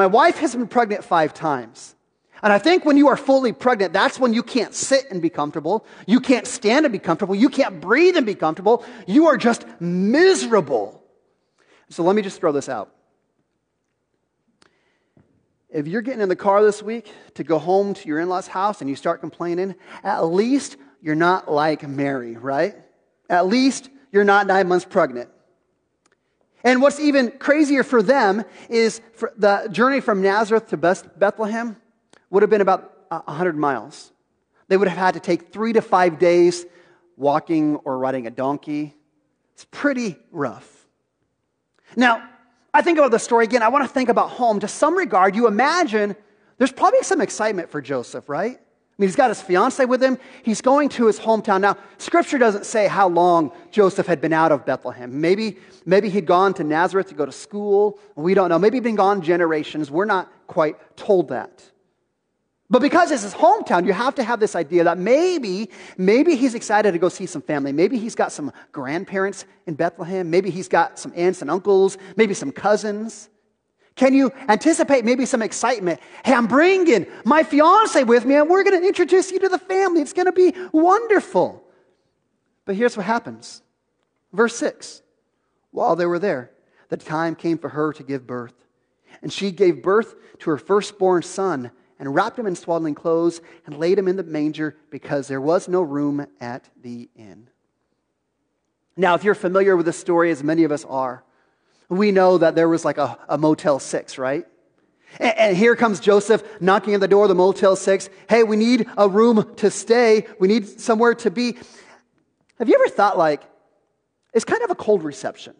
My 0.00 0.06
wife 0.06 0.38
has 0.38 0.56
been 0.56 0.66
pregnant 0.66 1.04
five 1.04 1.34
times. 1.34 1.94
And 2.42 2.50
I 2.50 2.58
think 2.58 2.86
when 2.86 2.96
you 2.96 3.08
are 3.08 3.18
fully 3.18 3.52
pregnant, 3.52 3.92
that's 3.92 4.18
when 4.18 4.32
you 4.32 4.42
can't 4.42 4.74
sit 4.74 5.10
and 5.10 5.20
be 5.20 5.28
comfortable. 5.28 5.84
You 6.06 6.20
can't 6.20 6.46
stand 6.46 6.86
and 6.86 6.92
be 6.94 6.98
comfortable. 6.98 7.34
You 7.34 7.50
can't 7.50 7.82
breathe 7.82 8.16
and 8.16 8.24
be 8.24 8.34
comfortable. 8.34 8.82
You 9.06 9.26
are 9.26 9.36
just 9.36 9.66
miserable. 9.78 11.04
So 11.90 12.02
let 12.02 12.16
me 12.16 12.22
just 12.22 12.40
throw 12.40 12.50
this 12.50 12.70
out. 12.70 12.94
If 15.68 15.86
you're 15.86 16.00
getting 16.00 16.22
in 16.22 16.30
the 16.30 16.34
car 16.34 16.64
this 16.64 16.82
week 16.82 17.12
to 17.34 17.44
go 17.44 17.58
home 17.58 17.92
to 17.92 18.08
your 18.08 18.20
in 18.20 18.30
law's 18.30 18.46
house 18.46 18.80
and 18.80 18.88
you 18.88 18.96
start 18.96 19.20
complaining, 19.20 19.74
at 20.02 20.20
least 20.20 20.78
you're 21.02 21.14
not 21.14 21.52
like 21.52 21.86
Mary, 21.86 22.38
right? 22.38 22.74
At 23.28 23.48
least 23.48 23.90
you're 24.12 24.24
not 24.24 24.46
nine 24.46 24.66
months 24.66 24.86
pregnant. 24.86 25.28
And 26.62 26.82
what's 26.82 27.00
even 27.00 27.30
crazier 27.32 27.82
for 27.82 28.02
them 28.02 28.44
is 28.68 29.00
for 29.14 29.32
the 29.36 29.68
journey 29.70 30.00
from 30.00 30.22
Nazareth 30.22 30.68
to 30.68 30.76
Bethlehem 30.76 31.76
would 32.28 32.42
have 32.42 32.50
been 32.50 32.60
about 32.60 32.96
100 33.08 33.56
miles. 33.56 34.12
They 34.68 34.76
would 34.76 34.88
have 34.88 34.98
had 34.98 35.14
to 35.14 35.20
take 35.20 35.52
three 35.52 35.72
to 35.72 35.82
five 35.82 36.18
days 36.18 36.64
walking 37.16 37.76
or 37.76 37.98
riding 37.98 38.26
a 38.26 38.30
donkey. 38.30 38.94
It's 39.54 39.66
pretty 39.70 40.16
rough. 40.30 40.86
Now, 41.96 42.28
I 42.72 42.82
think 42.82 42.98
about 42.98 43.10
the 43.10 43.18
story 43.18 43.44
again. 43.44 43.62
I 43.62 43.68
want 43.68 43.84
to 43.84 43.92
think 43.92 44.08
about 44.08 44.30
home. 44.30 44.60
To 44.60 44.68
some 44.68 44.96
regard, 44.96 45.34
you 45.34 45.48
imagine 45.48 46.14
there's 46.58 46.72
probably 46.72 47.02
some 47.02 47.20
excitement 47.20 47.70
for 47.70 47.80
Joseph, 47.80 48.28
right? 48.28 48.60
Mean, 49.00 49.08
he's 49.08 49.16
got 49.16 49.30
his 49.30 49.40
fiance 49.40 49.82
with 49.86 50.02
him. 50.02 50.18
He's 50.42 50.60
going 50.60 50.90
to 50.90 51.06
his 51.06 51.18
hometown. 51.18 51.62
Now, 51.62 51.78
scripture 51.96 52.36
doesn't 52.36 52.66
say 52.66 52.86
how 52.86 53.08
long 53.08 53.50
Joseph 53.70 54.06
had 54.06 54.20
been 54.20 54.34
out 54.34 54.52
of 54.52 54.66
Bethlehem. 54.66 55.22
Maybe, 55.22 55.56
maybe 55.86 56.10
he'd 56.10 56.26
gone 56.26 56.52
to 56.54 56.64
Nazareth 56.64 57.08
to 57.08 57.14
go 57.14 57.24
to 57.24 57.32
school. 57.32 57.98
We 58.14 58.34
don't 58.34 58.50
know. 58.50 58.58
Maybe 58.58 58.76
he'd 58.76 58.84
been 58.84 58.96
gone 58.96 59.22
generations. 59.22 59.90
We're 59.90 60.04
not 60.04 60.30
quite 60.46 60.76
told 60.98 61.28
that. 61.28 61.62
But 62.68 62.82
because 62.82 63.10
it's 63.10 63.22
his 63.22 63.32
hometown, 63.32 63.86
you 63.86 63.94
have 63.94 64.16
to 64.16 64.22
have 64.22 64.38
this 64.38 64.54
idea 64.54 64.84
that 64.84 64.98
maybe, 64.98 65.70
maybe 65.96 66.36
he's 66.36 66.54
excited 66.54 66.92
to 66.92 66.98
go 66.98 67.08
see 67.08 67.24
some 67.24 67.40
family. 67.40 67.72
Maybe 67.72 67.96
he's 67.96 68.14
got 68.14 68.32
some 68.32 68.52
grandparents 68.70 69.46
in 69.66 69.76
Bethlehem. 69.76 70.28
Maybe 70.28 70.50
he's 70.50 70.68
got 70.68 70.98
some 70.98 71.14
aunts 71.16 71.40
and 71.40 71.50
uncles, 71.50 71.96
maybe 72.16 72.34
some 72.34 72.52
cousins. 72.52 73.30
Can 74.00 74.14
you 74.14 74.32
anticipate 74.48 75.04
maybe 75.04 75.26
some 75.26 75.42
excitement? 75.42 76.00
Hey, 76.24 76.32
I'm 76.32 76.46
bringing 76.46 77.06
my 77.26 77.42
fiance 77.42 78.02
with 78.02 78.24
me 78.24 78.36
and 78.36 78.48
we're 78.48 78.64
going 78.64 78.80
to 78.80 78.88
introduce 78.88 79.30
you 79.30 79.38
to 79.40 79.50
the 79.50 79.58
family. 79.58 80.00
It's 80.00 80.14
going 80.14 80.24
to 80.24 80.32
be 80.32 80.54
wonderful. 80.72 81.62
But 82.64 82.76
here's 82.76 82.96
what 82.96 83.04
happens. 83.04 83.60
Verse 84.32 84.56
6 84.56 85.02
While 85.70 85.96
they 85.96 86.06
were 86.06 86.18
there, 86.18 86.50
the 86.88 86.96
time 86.96 87.34
came 87.34 87.58
for 87.58 87.68
her 87.68 87.92
to 87.92 88.02
give 88.02 88.26
birth. 88.26 88.54
And 89.20 89.30
she 89.30 89.50
gave 89.50 89.82
birth 89.82 90.14
to 90.38 90.48
her 90.48 90.56
firstborn 90.56 91.20
son 91.20 91.70
and 91.98 92.14
wrapped 92.14 92.38
him 92.38 92.46
in 92.46 92.56
swaddling 92.56 92.94
clothes 92.94 93.42
and 93.66 93.76
laid 93.76 93.98
him 93.98 94.08
in 94.08 94.16
the 94.16 94.22
manger 94.22 94.78
because 94.88 95.28
there 95.28 95.42
was 95.42 95.68
no 95.68 95.82
room 95.82 96.26
at 96.40 96.70
the 96.80 97.10
inn. 97.14 97.50
Now, 98.96 99.14
if 99.14 99.24
you're 99.24 99.34
familiar 99.34 99.76
with 99.76 99.84
the 99.84 99.92
story, 99.92 100.30
as 100.30 100.42
many 100.42 100.64
of 100.64 100.72
us 100.72 100.86
are, 100.86 101.22
we 101.90 102.12
know 102.12 102.38
that 102.38 102.54
there 102.54 102.68
was 102.68 102.84
like 102.84 102.98
a, 102.98 103.18
a 103.28 103.36
Motel 103.36 103.78
6, 103.78 104.16
right? 104.16 104.46
And, 105.18 105.36
and 105.36 105.56
here 105.56 105.76
comes 105.76 106.00
Joseph 106.00 106.42
knocking 106.60 106.94
at 106.94 107.00
the 107.00 107.08
door 107.08 107.24
of 107.24 107.28
the 107.28 107.34
Motel 107.34 107.76
6. 107.76 108.08
Hey, 108.28 108.44
we 108.44 108.56
need 108.56 108.86
a 108.96 109.08
room 109.08 109.54
to 109.56 109.70
stay. 109.70 110.26
We 110.38 110.48
need 110.48 110.80
somewhere 110.80 111.14
to 111.16 111.30
be. 111.30 111.58
Have 112.58 112.68
you 112.68 112.74
ever 112.76 112.88
thought, 112.88 113.18
like, 113.18 113.42
it's 114.32 114.44
kind 114.44 114.62
of 114.62 114.70
a 114.70 114.76
cold 114.76 115.02
reception, 115.02 115.54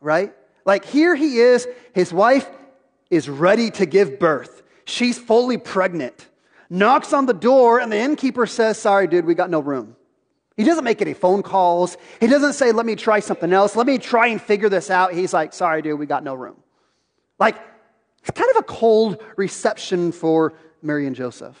right? 0.00 0.34
Like, 0.64 0.84
here 0.84 1.14
he 1.14 1.38
is, 1.38 1.68
his 1.94 2.12
wife 2.12 2.48
is 3.10 3.28
ready 3.28 3.70
to 3.72 3.86
give 3.86 4.18
birth. 4.18 4.62
She's 4.84 5.18
fully 5.18 5.56
pregnant. 5.56 6.26
Knocks 6.68 7.12
on 7.12 7.26
the 7.26 7.34
door, 7.34 7.80
and 7.80 7.92
the 7.92 7.98
innkeeper 7.98 8.46
says, 8.46 8.78
Sorry, 8.78 9.06
dude, 9.06 9.24
we 9.24 9.34
got 9.34 9.50
no 9.50 9.60
room. 9.60 9.96
He 10.60 10.66
doesn't 10.66 10.84
make 10.84 11.00
any 11.00 11.14
phone 11.14 11.42
calls. 11.42 11.96
He 12.20 12.26
doesn't 12.26 12.52
say, 12.52 12.70
Let 12.70 12.84
me 12.84 12.94
try 12.94 13.20
something 13.20 13.50
else. 13.50 13.76
Let 13.76 13.86
me 13.86 13.96
try 13.96 14.26
and 14.26 14.38
figure 14.38 14.68
this 14.68 14.90
out. 14.90 15.14
He's 15.14 15.32
like, 15.32 15.54
Sorry, 15.54 15.80
dude, 15.80 15.98
we 15.98 16.04
got 16.04 16.22
no 16.22 16.34
room. 16.34 16.56
Like, 17.38 17.56
it's 18.20 18.38
kind 18.38 18.50
of 18.50 18.58
a 18.58 18.62
cold 18.64 19.22
reception 19.36 20.12
for 20.12 20.52
Mary 20.82 21.06
and 21.06 21.16
Joseph. 21.16 21.58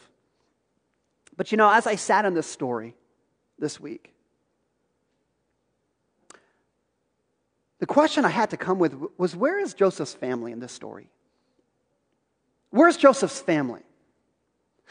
But 1.34 1.50
you 1.50 1.56
know, 1.56 1.72
as 1.72 1.86
I 1.86 1.94
sat 1.94 2.26
in 2.26 2.34
this 2.34 2.46
story 2.46 2.94
this 3.58 3.80
week, 3.80 4.12
the 7.78 7.86
question 7.86 8.26
I 8.26 8.28
had 8.28 8.50
to 8.50 8.58
come 8.58 8.78
with 8.78 8.94
was 9.16 9.34
where 9.34 9.58
is 9.58 9.72
Joseph's 9.72 10.12
family 10.12 10.52
in 10.52 10.60
this 10.60 10.72
story? 10.72 11.08
Where's 12.68 12.98
Joseph's 12.98 13.40
family? 13.40 13.80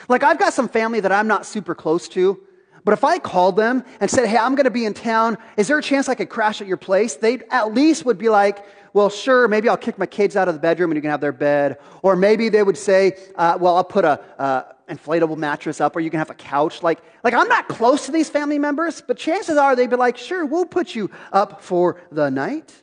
Like, 0.08 0.24
I've 0.24 0.40
got 0.40 0.54
some 0.54 0.68
family 0.68 1.00
that 1.00 1.12
I'm 1.12 1.28
not 1.28 1.46
super 1.46 1.76
close 1.76 2.10
to, 2.10 2.42
but 2.84 2.94
if 2.94 3.04
I 3.04 3.20
called 3.20 3.56
them 3.56 3.84
and 4.00 4.10
said, 4.10 4.28
Hey, 4.28 4.38
I'm 4.38 4.56
going 4.56 4.66
to 4.66 4.72
be 4.72 4.86
in 4.86 4.94
town, 4.94 5.38
is 5.58 5.68
there 5.68 5.78
a 5.78 5.82
chance 5.82 6.10
I 6.10 6.16
could 6.16 6.30
crash 6.30 6.62
at 6.62 6.68
your 6.68 6.78
place? 6.78 7.16
They 7.16 7.40
at 7.50 7.74
least 7.74 8.06
would 8.06 8.18
be 8.18 8.30
like, 8.30 8.66
Well, 8.94 9.10
sure, 9.10 9.48
maybe 9.48 9.70
I'll 9.70 9.78
kick 9.78 9.98
my 9.98 10.06
kids 10.06 10.36
out 10.36 10.48
of 10.48 10.54
the 10.54 10.60
bedroom 10.60 10.92
and 10.92 10.98
you 10.98 11.02
can 11.02 11.12
have 11.12 11.22
their 11.22 11.32
bed. 11.32 11.78
Or 12.02 12.16
maybe 12.16 12.50
they 12.50 12.64
would 12.64 12.78
say, 12.78 13.18
uh, 13.36 13.58
Well, 13.60 13.76
I'll 13.76 13.84
put 13.84 14.06
a, 14.06 14.22
uh, 14.40 14.64
inflatable 14.90 15.38
mattress 15.38 15.80
up 15.80 15.96
or 15.96 16.00
you 16.00 16.10
can 16.10 16.20
have 16.20 16.32
a 16.32 16.36
couch. 16.36 16.82
Like, 16.82 17.00
like, 17.24 17.34
I'm 17.34 17.48
not 17.48 17.68
close 17.68 18.06
to 18.08 18.12
these 18.12 18.30
family 18.30 18.58
members, 18.58 19.02
but 19.02 19.18
chances 19.18 19.58
are 19.58 19.76
they'd 19.76 19.90
be 19.90 19.96
like, 19.96 20.18
Sure, 20.18 20.46
we'll 20.46 20.66
put 20.66 20.96
you 20.96 21.10
up 21.32 21.62
for 21.62 22.02
the 22.12 22.30
night. 22.30 22.74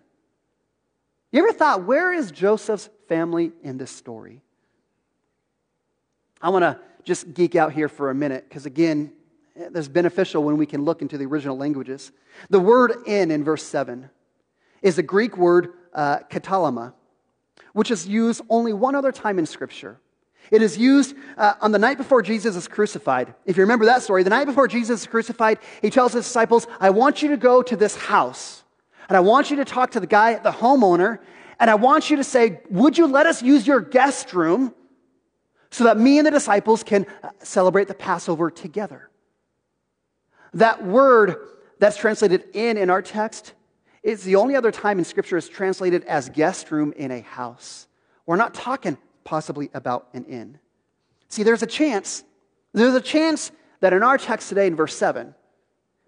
You 1.32 1.42
ever 1.42 1.52
thought, 1.52 1.84
where 1.84 2.12
is 2.12 2.30
Joseph's 2.30 2.88
family 3.08 3.52
in 3.62 3.76
this 3.76 3.90
story? 3.90 4.42
I 6.40 6.50
want 6.50 6.62
to 6.62 6.78
just 7.04 7.34
geek 7.34 7.54
out 7.54 7.72
here 7.72 7.88
for 7.88 8.10
a 8.10 8.14
minute 8.14 8.46
because, 8.48 8.66
again, 8.66 9.12
it's 9.56 9.88
beneficial 9.88 10.42
when 10.42 10.56
we 10.56 10.66
can 10.66 10.84
look 10.84 11.02
into 11.02 11.18
the 11.18 11.24
original 11.26 11.56
languages. 11.56 12.12
The 12.50 12.60
word 12.60 12.92
in 13.06 13.30
in 13.30 13.44
verse 13.44 13.62
7 13.62 14.10
is 14.82 14.96
the 14.96 15.02
Greek 15.02 15.36
word 15.36 15.72
uh, 15.94 16.20
kataluma, 16.30 16.92
which 17.72 17.90
is 17.90 18.06
used 18.06 18.42
only 18.48 18.72
one 18.72 18.94
other 18.94 19.12
time 19.12 19.38
in 19.38 19.46
Scripture. 19.46 19.98
It 20.50 20.62
is 20.62 20.78
used 20.78 21.16
uh, 21.36 21.54
on 21.60 21.72
the 21.72 21.78
night 21.78 21.98
before 21.98 22.22
Jesus 22.22 22.54
is 22.54 22.68
crucified. 22.68 23.34
If 23.46 23.56
you 23.56 23.62
remember 23.62 23.86
that 23.86 24.02
story, 24.02 24.22
the 24.22 24.30
night 24.30 24.44
before 24.44 24.68
Jesus 24.68 25.00
is 25.00 25.06
crucified, 25.06 25.58
he 25.82 25.90
tells 25.90 26.12
his 26.12 26.24
disciples, 26.24 26.68
I 26.78 26.90
want 26.90 27.22
you 27.22 27.30
to 27.30 27.36
go 27.36 27.62
to 27.62 27.76
this 27.76 27.96
house, 27.96 28.62
and 29.08 29.16
I 29.16 29.20
want 29.20 29.50
you 29.50 29.56
to 29.56 29.64
talk 29.64 29.92
to 29.92 30.00
the 30.00 30.06
guy, 30.06 30.34
the 30.34 30.52
homeowner, 30.52 31.18
and 31.58 31.68
I 31.70 31.74
want 31.74 32.10
you 32.10 32.16
to 32.18 32.24
say, 32.24 32.60
Would 32.70 32.98
you 32.98 33.06
let 33.06 33.26
us 33.26 33.42
use 33.42 33.66
your 33.66 33.80
guest 33.80 34.34
room? 34.34 34.74
so 35.70 35.84
that 35.84 35.98
me 35.98 36.18
and 36.18 36.26
the 36.26 36.30
disciples 36.30 36.82
can 36.82 37.06
uh, 37.22 37.28
celebrate 37.42 37.88
the 37.88 37.94
Passover 37.94 38.50
together. 38.50 39.10
That 40.54 40.84
word 40.84 41.36
that's 41.78 41.96
translated 41.96 42.44
in 42.52 42.76
in 42.76 42.90
our 42.90 43.02
text 43.02 43.52
is 44.02 44.22
the 44.22 44.36
only 44.36 44.54
other 44.54 44.70
time 44.70 44.98
in 44.98 45.04
Scripture 45.04 45.36
is 45.36 45.48
translated 45.48 46.04
as 46.04 46.28
guest 46.28 46.70
room 46.70 46.92
in 46.96 47.10
a 47.10 47.20
house. 47.20 47.88
We're 48.24 48.36
not 48.36 48.54
talking 48.54 48.96
possibly 49.24 49.70
about 49.74 50.08
an 50.14 50.24
inn. 50.26 50.58
See, 51.28 51.42
there's 51.42 51.62
a 51.62 51.66
chance, 51.66 52.22
there's 52.72 52.94
a 52.94 53.00
chance 53.00 53.50
that 53.80 53.92
in 53.92 54.02
our 54.02 54.16
text 54.16 54.48
today 54.48 54.66
in 54.66 54.76
verse 54.76 54.96
7, 54.96 55.34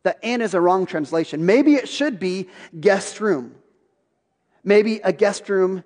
that 0.04 0.18
inn 0.22 0.40
is 0.40 0.54
a 0.54 0.60
wrong 0.60 0.86
translation. 0.86 1.44
Maybe 1.44 1.74
it 1.74 1.88
should 1.88 2.20
be 2.20 2.48
guest 2.78 3.20
room. 3.20 3.56
Maybe 4.62 5.00
a 5.02 5.12
guest 5.12 5.48
room 5.48 5.82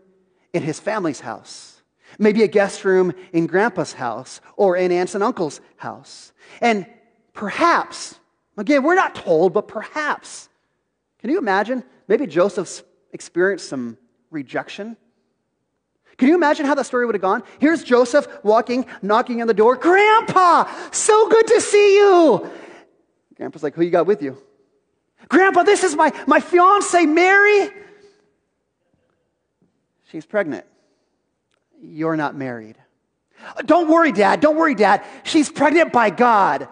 in 0.53 0.63
his 0.63 0.79
family's 0.79 1.21
house 1.21 1.73
maybe 2.19 2.43
a 2.43 2.49
guest 2.49 2.85
room 2.85 3.13
in 3.33 3.47
grandpa's 3.47 3.95
house 3.95 4.41
or 4.57 4.77
in 4.77 4.93
aunts 4.93 5.15
and 5.15 5.23
uncle's 5.25 5.61
house. 5.77 6.33
And 6.61 6.87
perhaps, 7.33 8.19
again, 8.57 8.83
we're 8.83 8.95
not 8.95 9.15
told, 9.15 9.53
but 9.53 9.69
perhaps, 9.69 10.49
can 11.19 11.31
you 11.31 11.39
imagine? 11.39 11.85
Maybe 12.09 12.27
Joseph's 12.27 12.83
experienced 13.13 13.69
some 13.69 13.97
rejection. 14.31 14.97
Can 16.19 16.29
you 16.29 16.35
imagine 16.35 16.67
how 16.67 16.75
that 16.75 16.85
story 16.85 17.07
would 17.07 17.15
have 17.15 17.23
gone? 17.23 17.43
Here's 17.59 17.83
Joseph 17.83 18.27
walking, 18.43 18.87
knocking 19.01 19.41
on 19.41 19.49
the 19.49 19.55
door. 19.55 19.77
Grandpa, 19.77 20.71
so 20.91 21.29
good 21.29 21.47
to 21.49 21.61
see 21.61 21.97
you. 21.97 22.51
Grandpa's 23.37 23.63
like, 23.63 23.75
Who 23.75 23.83
you 23.83 23.91
got 23.91 24.07
with 24.07 24.23
you? 24.23 24.37
Grandpa, 25.29 25.63
this 25.63 25.85
is 25.85 25.97
my, 25.97 26.13
my 26.27 26.41
fiance, 26.41 27.07
Mary. 27.07 27.71
She's 30.11 30.27
pregnant 30.27 30.67
you're 31.83 32.17
not 32.17 32.37
married. 32.37 32.77
Don't 33.65 33.91
worry, 33.91 34.13
Dad. 34.13 34.41
Don't 34.41 34.57
worry, 34.57 34.75
Dad. 34.75 35.05
She's 35.25 35.51
pregnant 35.51 35.93
by 35.93 36.11
God. 36.11 36.69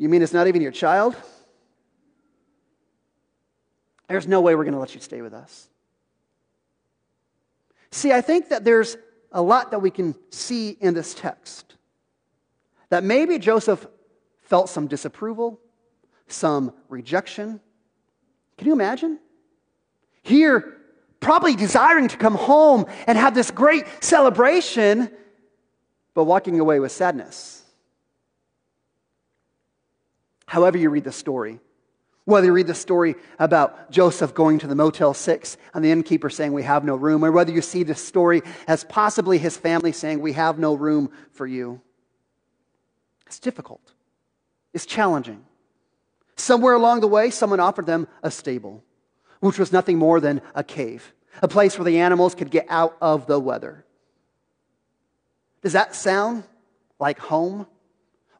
You 0.00 0.08
mean 0.08 0.22
it's 0.22 0.32
not 0.32 0.46
even 0.46 0.62
your 0.62 0.72
child? 0.72 1.14
There's 4.08 4.26
no 4.26 4.40
way 4.40 4.54
we're 4.54 4.64
going 4.64 4.72
to 4.72 4.80
let 4.80 4.94
you 4.94 5.00
stay 5.02 5.20
with 5.20 5.34
us. 5.34 5.68
See, 7.90 8.10
I 8.10 8.22
think 8.22 8.48
that 8.48 8.64
there's 8.64 8.96
a 9.30 9.42
lot 9.42 9.72
that 9.72 9.80
we 9.80 9.90
can 9.90 10.14
see 10.30 10.70
in 10.70 10.94
this 10.94 11.12
text. 11.12 11.74
That 12.88 13.04
maybe 13.04 13.38
Joseph 13.38 13.86
felt 14.44 14.70
some 14.70 14.86
disapproval, 14.86 15.60
some 16.28 16.72
rejection. 16.88 17.60
Can 18.56 18.68
you 18.68 18.72
imagine? 18.72 19.18
Here, 20.22 20.78
probably 21.20 21.54
desiring 21.54 22.08
to 22.08 22.16
come 22.16 22.36
home 22.36 22.86
and 23.06 23.18
have 23.18 23.34
this 23.34 23.50
great 23.50 23.84
celebration, 24.00 25.10
but 26.14 26.24
walking 26.24 26.58
away 26.58 26.80
with 26.80 26.90
sadness. 26.90 27.59
However, 30.50 30.78
you 30.78 30.90
read 30.90 31.04
the 31.04 31.12
story, 31.12 31.60
whether 32.24 32.46
you 32.46 32.52
read 32.52 32.66
the 32.66 32.74
story 32.74 33.14
about 33.38 33.92
Joseph 33.92 34.34
going 34.34 34.58
to 34.58 34.66
the 34.66 34.74
Motel 34.74 35.14
6 35.14 35.56
and 35.72 35.84
the 35.84 35.92
innkeeper 35.92 36.28
saying, 36.28 36.52
We 36.52 36.64
have 36.64 36.82
no 36.84 36.96
room, 36.96 37.24
or 37.24 37.30
whether 37.30 37.52
you 37.52 37.62
see 37.62 37.84
this 37.84 38.04
story 38.04 38.42
as 38.66 38.82
possibly 38.82 39.38
his 39.38 39.56
family 39.56 39.92
saying, 39.92 40.20
We 40.20 40.32
have 40.32 40.58
no 40.58 40.74
room 40.74 41.12
for 41.30 41.46
you, 41.46 41.80
it's 43.28 43.38
difficult. 43.38 43.92
It's 44.74 44.86
challenging. 44.86 45.44
Somewhere 46.34 46.74
along 46.74 47.02
the 47.02 47.06
way, 47.06 47.30
someone 47.30 47.60
offered 47.60 47.86
them 47.86 48.08
a 48.24 48.30
stable, 48.32 48.82
which 49.38 49.56
was 49.56 49.70
nothing 49.70 49.98
more 49.98 50.18
than 50.18 50.42
a 50.56 50.64
cave, 50.64 51.12
a 51.42 51.46
place 51.46 51.78
where 51.78 51.84
the 51.84 52.00
animals 52.00 52.34
could 52.34 52.50
get 52.50 52.66
out 52.68 52.96
of 53.00 53.28
the 53.28 53.38
weather. 53.38 53.84
Does 55.62 55.74
that 55.74 55.94
sound 55.94 56.42
like 56.98 57.20
home? 57.20 57.68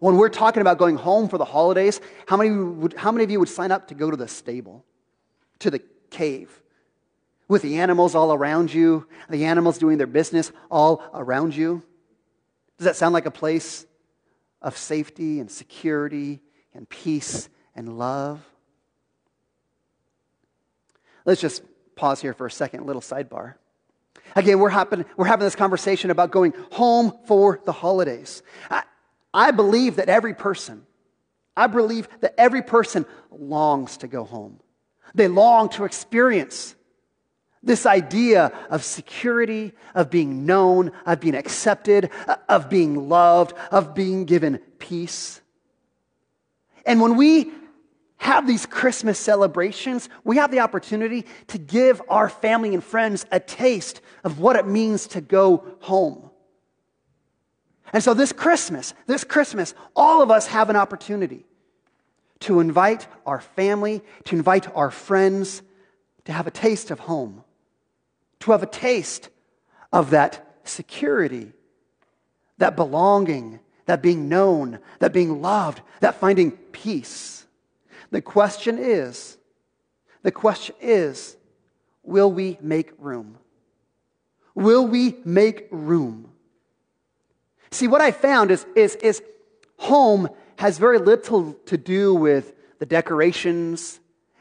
When 0.00 0.16
we're 0.16 0.30
talking 0.30 0.62
about 0.62 0.78
going 0.78 0.96
home 0.96 1.28
for 1.28 1.38
the 1.38 1.44
holidays, 1.44 2.00
how 2.26 2.36
many, 2.36 2.50
would, 2.50 2.94
how 2.94 3.12
many 3.12 3.22
of 3.22 3.30
you 3.30 3.38
would 3.38 3.50
sign 3.50 3.70
up 3.70 3.88
to 3.88 3.94
go 3.94 4.10
to 4.10 4.16
the 4.16 4.26
stable, 4.26 4.84
to 5.60 5.70
the 5.70 5.80
cave, 6.10 6.62
with 7.48 7.62
the 7.62 7.78
animals 7.78 8.14
all 8.14 8.32
around 8.32 8.72
you, 8.72 9.06
the 9.28 9.44
animals 9.44 9.76
doing 9.76 9.98
their 9.98 10.06
business 10.06 10.52
all 10.70 11.02
around 11.12 11.54
you? 11.54 11.82
Does 12.78 12.86
that 12.86 12.96
sound 12.96 13.12
like 13.12 13.26
a 13.26 13.30
place 13.30 13.84
of 14.62 14.76
safety 14.76 15.38
and 15.38 15.50
security 15.50 16.40
and 16.72 16.88
peace 16.88 17.50
and 17.76 17.98
love? 17.98 18.42
Let's 21.26 21.42
just 21.42 21.62
pause 21.94 22.22
here 22.22 22.32
for 22.32 22.46
a 22.46 22.50
second, 22.50 22.86
little 22.86 23.02
sidebar. 23.02 23.54
Again, 24.34 24.60
we're, 24.60 24.70
happen, 24.70 25.04
we're 25.18 25.26
having 25.26 25.44
this 25.44 25.56
conversation 25.56 26.10
about 26.10 26.30
going 26.30 26.54
home 26.72 27.12
for 27.26 27.60
the 27.66 27.72
holidays. 27.72 28.42
I, 28.70 28.84
I 29.32 29.50
believe 29.50 29.96
that 29.96 30.08
every 30.08 30.34
person, 30.34 30.86
I 31.56 31.66
believe 31.66 32.08
that 32.20 32.34
every 32.38 32.62
person 32.62 33.06
longs 33.30 33.98
to 33.98 34.08
go 34.08 34.24
home. 34.24 34.60
They 35.14 35.28
long 35.28 35.68
to 35.70 35.84
experience 35.84 36.74
this 37.62 37.84
idea 37.84 38.52
of 38.70 38.84
security, 38.84 39.72
of 39.94 40.10
being 40.10 40.46
known, 40.46 40.92
of 41.04 41.20
being 41.20 41.34
accepted, 41.34 42.10
of 42.48 42.70
being 42.70 43.08
loved, 43.08 43.54
of 43.70 43.94
being 43.94 44.24
given 44.24 44.58
peace. 44.78 45.40
And 46.86 47.00
when 47.00 47.16
we 47.16 47.52
have 48.16 48.46
these 48.46 48.66
Christmas 48.66 49.18
celebrations, 49.18 50.08
we 50.24 50.36
have 50.36 50.50
the 50.50 50.60
opportunity 50.60 51.26
to 51.48 51.58
give 51.58 52.00
our 52.08 52.28
family 52.28 52.74
and 52.74 52.84
friends 52.84 53.26
a 53.30 53.40
taste 53.40 54.00
of 54.24 54.38
what 54.38 54.56
it 54.56 54.66
means 54.66 55.08
to 55.08 55.20
go 55.20 55.64
home. 55.80 56.29
And 57.92 58.02
so 58.02 58.14
this 58.14 58.32
Christmas, 58.32 58.94
this 59.06 59.24
Christmas, 59.24 59.74
all 59.96 60.22
of 60.22 60.30
us 60.30 60.46
have 60.46 60.70
an 60.70 60.76
opportunity 60.76 61.44
to 62.40 62.60
invite 62.60 63.06
our 63.26 63.40
family, 63.40 64.02
to 64.24 64.36
invite 64.36 64.74
our 64.74 64.90
friends 64.90 65.62
to 66.24 66.32
have 66.32 66.46
a 66.46 66.50
taste 66.50 66.90
of 66.90 67.00
home, 67.00 67.44
to 68.40 68.52
have 68.52 68.62
a 68.62 68.66
taste 68.66 69.28
of 69.92 70.10
that 70.10 70.58
security, 70.64 71.52
that 72.58 72.76
belonging, 72.76 73.60
that 73.86 74.02
being 74.02 74.28
known, 74.28 74.78
that 75.00 75.12
being 75.12 75.42
loved, 75.42 75.80
that 76.00 76.14
finding 76.14 76.52
peace. 76.52 77.46
The 78.10 78.22
question 78.22 78.78
is, 78.78 79.36
the 80.22 80.30
question 80.30 80.74
is, 80.80 81.36
will 82.02 82.30
we 82.30 82.58
make 82.60 82.92
room? 82.98 83.38
Will 84.54 84.86
we 84.86 85.16
make 85.24 85.66
room? 85.70 86.30
See, 87.72 87.86
what 87.86 88.00
I 88.00 88.10
found 88.10 88.50
is, 88.50 88.66
is, 88.74 88.96
is 88.96 89.22
home 89.76 90.28
has 90.56 90.78
very 90.78 90.98
little 90.98 91.54
to 91.66 91.78
do 91.78 92.14
with 92.14 92.52
the 92.78 92.86
decorations 92.86 94.00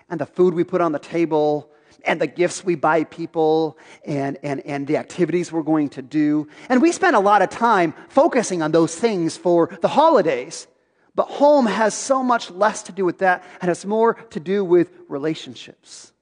and 0.09 0.19
the 0.19 0.25
food 0.25 0.53
we 0.53 0.63
put 0.63 0.81
on 0.81 0.91
the 0.91 0.99
table 0.99 1.69
and 2.05 2.19
the 2.19 2.27
gifts 2.27 2.63
we 2.63 2.75
buy 2.75 3.03
people 3.03 3.77
and, 4.05 4.37
and, 4.41 4.61
and 4.65 4.87
the 4.87 4.97
activities 4.97 5.51
we're 5.51 5.61
going 5.61 5.89
to 5.89 6.01
do. 6.01 6.47
And 6.69 6.81
we 6.81 6.91
spend 6.91 7.15
a 7.15 7.19
lot 7.19 7.41
of 7.41 7.49
time 7.49 7.93
focusing 8.09 8.61
on 8.61 8.71
those 8.71 8.95
things 8.95 9.37
for 9.37 9.77
the 9.81 9.87
holidays. 9.87 10.67
But 11.13 11.27
home 11.27 11.65
has 11.65 11.93
so 11.93 12.23
much 12.23 12.49
less 12.49 12.83
to 12.83 12.91
do 12.91 13.05
with 13.05 13.19
that 13.19 13.43
and 13.61 13.69
has 13.69 13.85
more 13.85 14.13
to 14.13 14.39
do 14.39 14.63
with 14.63 14.91
relationships. 15.07 16.13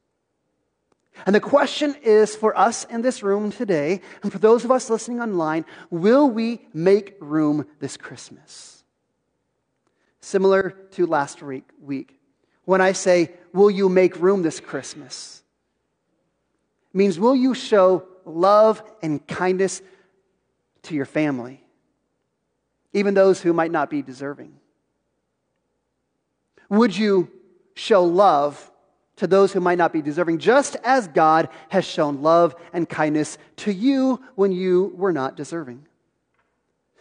And 1.25 1.35
the 1.35 1.39
question 1.39 1.95
is 2.03 2.35
for 2.35 2.57
us 2.57 2.85
in 2.85 3.01
this 3.01 3.23
room 3.23 3.51
today, 3.51 4.01
and 4.23 4.31
for 4.31 4.39
those 4.39 4.63
of 4.63 4.71
us 4.71 4.89
listening 4.89 5.19
online, 5.19 5.65
will 5.89 6.29
we 6.29 6.67
make 6.73 7.15
room 7.19 7.65
this 7.79 7.97
Christmas? 7.97 8.83
Similar 10.21 10.71
to 10.91 11.05
last 11.05 11.41
week, 11.41 12.19
when 12.65 12.81
I 12.81 12.91
say, 12.91 13.31
Will 13.53 13.71
you 13.71 13.89
make 13.89 14.17
room 14.17 14.43
this 14.43 14.59
Christmas? 14.59 15.41
means 16.97 17.19
will 17.19 17.35
you 17.35 17.53
show 17.53 18.07
love 18.25 18.81
and 19.01 19.25
kindness 19.27 19.81
to 20.83 20.95
your 20.95 21.05
family, 21.05 21.63
even 22.91 23.13
those 23.13 23.39
who 23.41 23.53
might 23.53 23.71
not 23.71 23.89
be 23.89 24.01
deserving? 24.01 24.53
Would 26.69 26.97
you 26.97 27.31
show 27.75 28.03
love 28.03 28.71
to 29.17 29.27
those 29.27 29.51
who 29.51 29.59
might 29.59 29.77
not 29.77 29.93
be 29.93 30.01
deserving, 30.01 30.39
just 30.39 30.77
as 30.83 31.07
God 31.07 31.49
has 31.69 31.85
shown 31.85 32.21
love 32.21 32.55
and 32.73 32.87
kindness 32.87 33.37
to 33.57 33.71
you 33.71 34.21
when 34.35 34.51
you 34.51 34.93
were 34.95 35.13
not 35.13 35.35
deserving. 35.35 35.85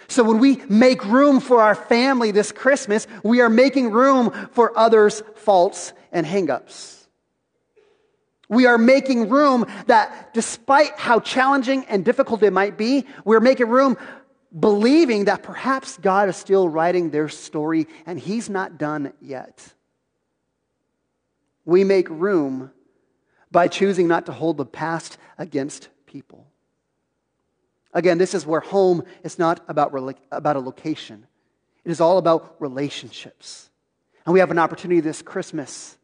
So 0.08 0.22
when 0.22 0.38
we 0.38 0.56
make 0.68 1.04
room 1.04 1.40
for 1.40 1.60
our 1.60 1.74
family 1.74 2.30
this 2.30 2.52
Christmas, 2.52 3.06
we 3.22 3.40
are 3.40 3.48
making 3.48 3.90
room 3.90 4.30
for 4.52 4.76
others' 4.78 5.22
faults 5.34 5.92
and 6.12 6.26
hangups. 6.26 7.06
We 8.48 8.66
are 8.66 8.78
making 8.78 9.28
room 9.28 9.66
that 9.86 10.32
despite 10.32 10.96
how 10.98 11.18
challenging 11.20 11.84
and 11.86 12.04
difficult 12.04 12.42
it 12.42 12.52
might 12.52 12.78
be, 12.78 13.04
we're 13.24 13.40
making 13.40 13.68
room 13.68 13.98
believing 14.58 15.24
that 15.24 15.42
perhaps 15.42 15.98
God 15.98 16.28
is 16.28 16.36
still 16.36 16.68
writing 16.68 17.10
their 17.10 17.28
story 17.28 17.88
and 18.06 18.18
He's 18.18 18.48
not 18.48 18.78
done 18.78 19.12
yet. 19.20 19.74
We 21.66 21.84
make 21.84 22.08
room 22.08 22.70
by 23.50 23.68
choosing 23.68 24.08
not 24.08 24.26
to 24.26 24.32
hold 24.32 24.56
the 24.56 24.64
past 24.64 25.18
against 25.36 25.88
people. 26.06 26.46
Again, 27.92 28.18
this 28.18 28.34
is 28.34 28.46
where 28.46 28.60
home 28.60 29.02
is 29.22 29.38
not 29.38 29.62
about, 29.68 29.92
about 30.30 30.56
a 30.56 30.60
location, 30.60 31.26
it 31.84 31.90
is 31.90 32.00
all 32.00 32.16
about 32.16 32.56
relationships. 32.58 33.68
And 34.24 34.32
we 34.32 34.40
have 34.40 34.50
an 34.50 34.58
opportunity 34.58 35.00
this 35.00 35.22
Christmas 35.22 35.96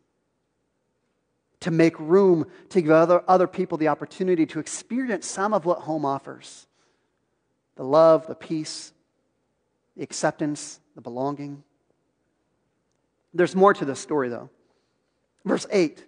to 1.60 1.70
make 1.70 1.98
room 1.98 2.46
to 2.68 2.80
give 2.80 2.90
other, 2.90 3.24
other 3.26 3.46
people 3.46 3.78
the 3.78 3.88
opportunity 3.88 4.46
to 4.46 4.60
experience 4.60 5.26
some 5.26 5.52
of 5.52 5.64
what 5.64 5.78
home 5.80 6.04
offers 6.04 6.66
the 7.74 7.84
love, 7.84 8.26
the 8.26 8.34
peace, 8.34 8.92
the 9.96 10.02
acceptance, 10.02 10.78
the 10.94 11.00
belonging. 11.00 11.62
There's 13.32 13.56
more 13.56 13.72
to 13.74 13.84
this 13.84 13.98
story, 13.98 14.28
though. 14.28 14.50
Verse 15.44 15.66
8. 15.70 16.04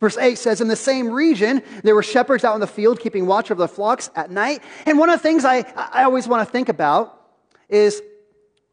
Verse 0.00 0.16
8 0.16 0.38
says, 0.38 0.60
In 0.60 0.68
the 0.68 0.76
same 0.76 1.10
region, 1.10 1.62
there 1.84 1.94
were 1.94 2.02
shepherds 2.02 2.44
out 2.44 2.54
in 2.54 2.60
the 2.60 2.66
field 2.66 3.00
keeping 3.00 3.26
watch 3.26 3.50
over 3.50 3.60
the 3.60 3.68
flocks 3.68 4.10
at 4.16 4.30
night. 4.30 4.62
And 4.86 4.98
one 4.98 5.10
of 5.10 5.18
the 5.18 5.22
things 5.22 5.44
I, 5.44 5.58
I 5.76 6.04
always 6.04 6.26
want 6.26 6.46
to 6.46 6.50
think 6.50 6.68
about 6.68 7.20
is 7.68 8.02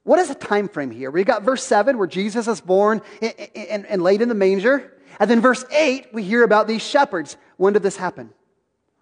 what 0.04 0.20
is 0.20 0.30
the 0.30 0.36
time 0.36 0.70
frame 0.70 0.90
here? 0.90 1.12
We 1.12 1.26
got 1.26 1.44
verse 1.44 1.64
7 1.66 1.98
where 1.98 2.08
Jesus 2.08 2.48
is 2.48 2.62
born 2.62 3.02
and, 3.22 3.86
and 3.86 4.02
laid 4.02 4.22
in 4.22 4.30
the 4.30 4.36
manger. 4.36 4.94
And 5.20 5.30
then 5.30 5.42
verse 5.42 5.66
8, 5.70 6.14
we 6.14 6.24
hear 6.24 6.44
about 6.44 6.68
these 6.68 6.82
shepherds. 6.82 7.36
When 7.58 7.74
did 7.74 7.84
this 7.84 7.98
happen? 7.98 8.30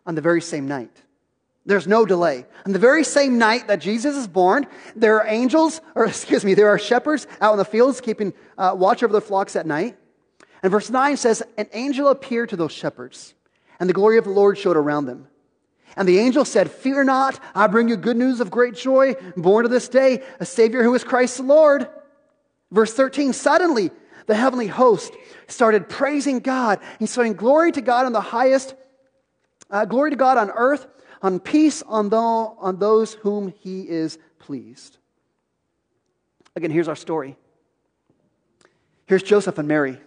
On 0.08 0.16
the 0.16 0.22
very 0.22 0.42
same 0.42 0.68
night. 0.68 1.04
There's 1.64 1.88
no 1.88 2.06
delay. 2.06 2.46
On 2.66 2.74
the 2.74 2.80
very 2.80 3.04
same 3.04 3.38
night 3.38 3.68
that 3.68 3.80
Jesus 3.82 4.16
is 4.16 4.28
born, 4.28 4.68
there 4.96 5.20
are 5.20 5.28
angels, 5.28 5.82
or 5.94 6.06
excuse 6.08 6.44
me, 6.44 6.56
there 6.56 6.70
are 6.70 6.80
shepherds 6.80 7.28
out 7.42 7.52
in 7.52 7.58
the 7.58 7.66
fields 7.66 8.02
keeping 8.02 8.34
uh, 8.58 8.74
watch 8.76 9.04
over 9.04 9.14
the 9.14 9.22
flocks 9.22 9.56
at 9.56 9.66
night. 9.66 9.98
And 10.66 10.72
verse 10.72 10.90
9 10.90 11.16
says, 11.18 11.44
An 11.60 11.68
angel 11.74 12.08
appeared 12.08 12.50
to 12.50 12.56
those 12.56 12.72
shepherds, 12.72 13.36
and 13.80 13.88
the 13.88 13.94
glory 13.94 14.18
of 14.18 14.24
the 14.24 14.32
Lord 14.32 14.58
showed 14.58 14.78
around 14.78 15.06
them. 15.06 15.28
And 15.96 16.10
the 16.10 16.18
angel 16.18 16.44
said, 16.44 16.72
Fear 16.72 17.04
not, 17.04 17.40
I 17.54 17.68
bring 17.68 17.88
you 17.88 17.96
good 17.96 18.18
news 18.18 18.40
of 18.40 18.50
great 18.50 18.74
joy, 18.74 19.14
born 19.38 19.66
to 19.66 19.70
this 19.70 19.88
day, 19.88 20.24
a 20.40 20.46
Savior 20.48 20.82
who 20.82 20.96
is 20.96 21.04
Christ 21.04 21.38
the 21.38 21.44
Lord. 21.44 21.88
Verse 22.72 22.92
13, 22.96 23.32
suddenly 23.32 23.92
the 24.26 24.34
heavenly 24.34 24.66
host 24.66 25.14
started 25.48 25.88
praising 25.88 26.40
God 26.40 26.80
and 27.00 27.08
saying, 27.08 27.34
Glory 27.34 27.72
to 27.72 27.82
God 27.82 28.08
on 28.08 28.14
the 28.14 28.20
highest, 28.20 28.74
uh, 29.70 29.86
glory 29.86 30.10
to 30.10 30.18
God 30.18 30.40
on 30.40 30.50
earth, 30.50 30.88
on 31.22 31.40
peace 31.40 31.84
on, 31.84 32.10
the, 32.10 32.18
on 32.18 32.80
those 32.80 33.14
whom 33.14 33.54
he 33.60 33.88
is 33.88 34.18
pleased. 34.40 34.98
Again, 36.56 36.72
here's 36.72 36.88
our 36.88 36.96
story. 36.96 37.38
Here's 39.06 39.22
Joseph 39.22 39.60
and 39.60 39.68
Mary 39.68 40.00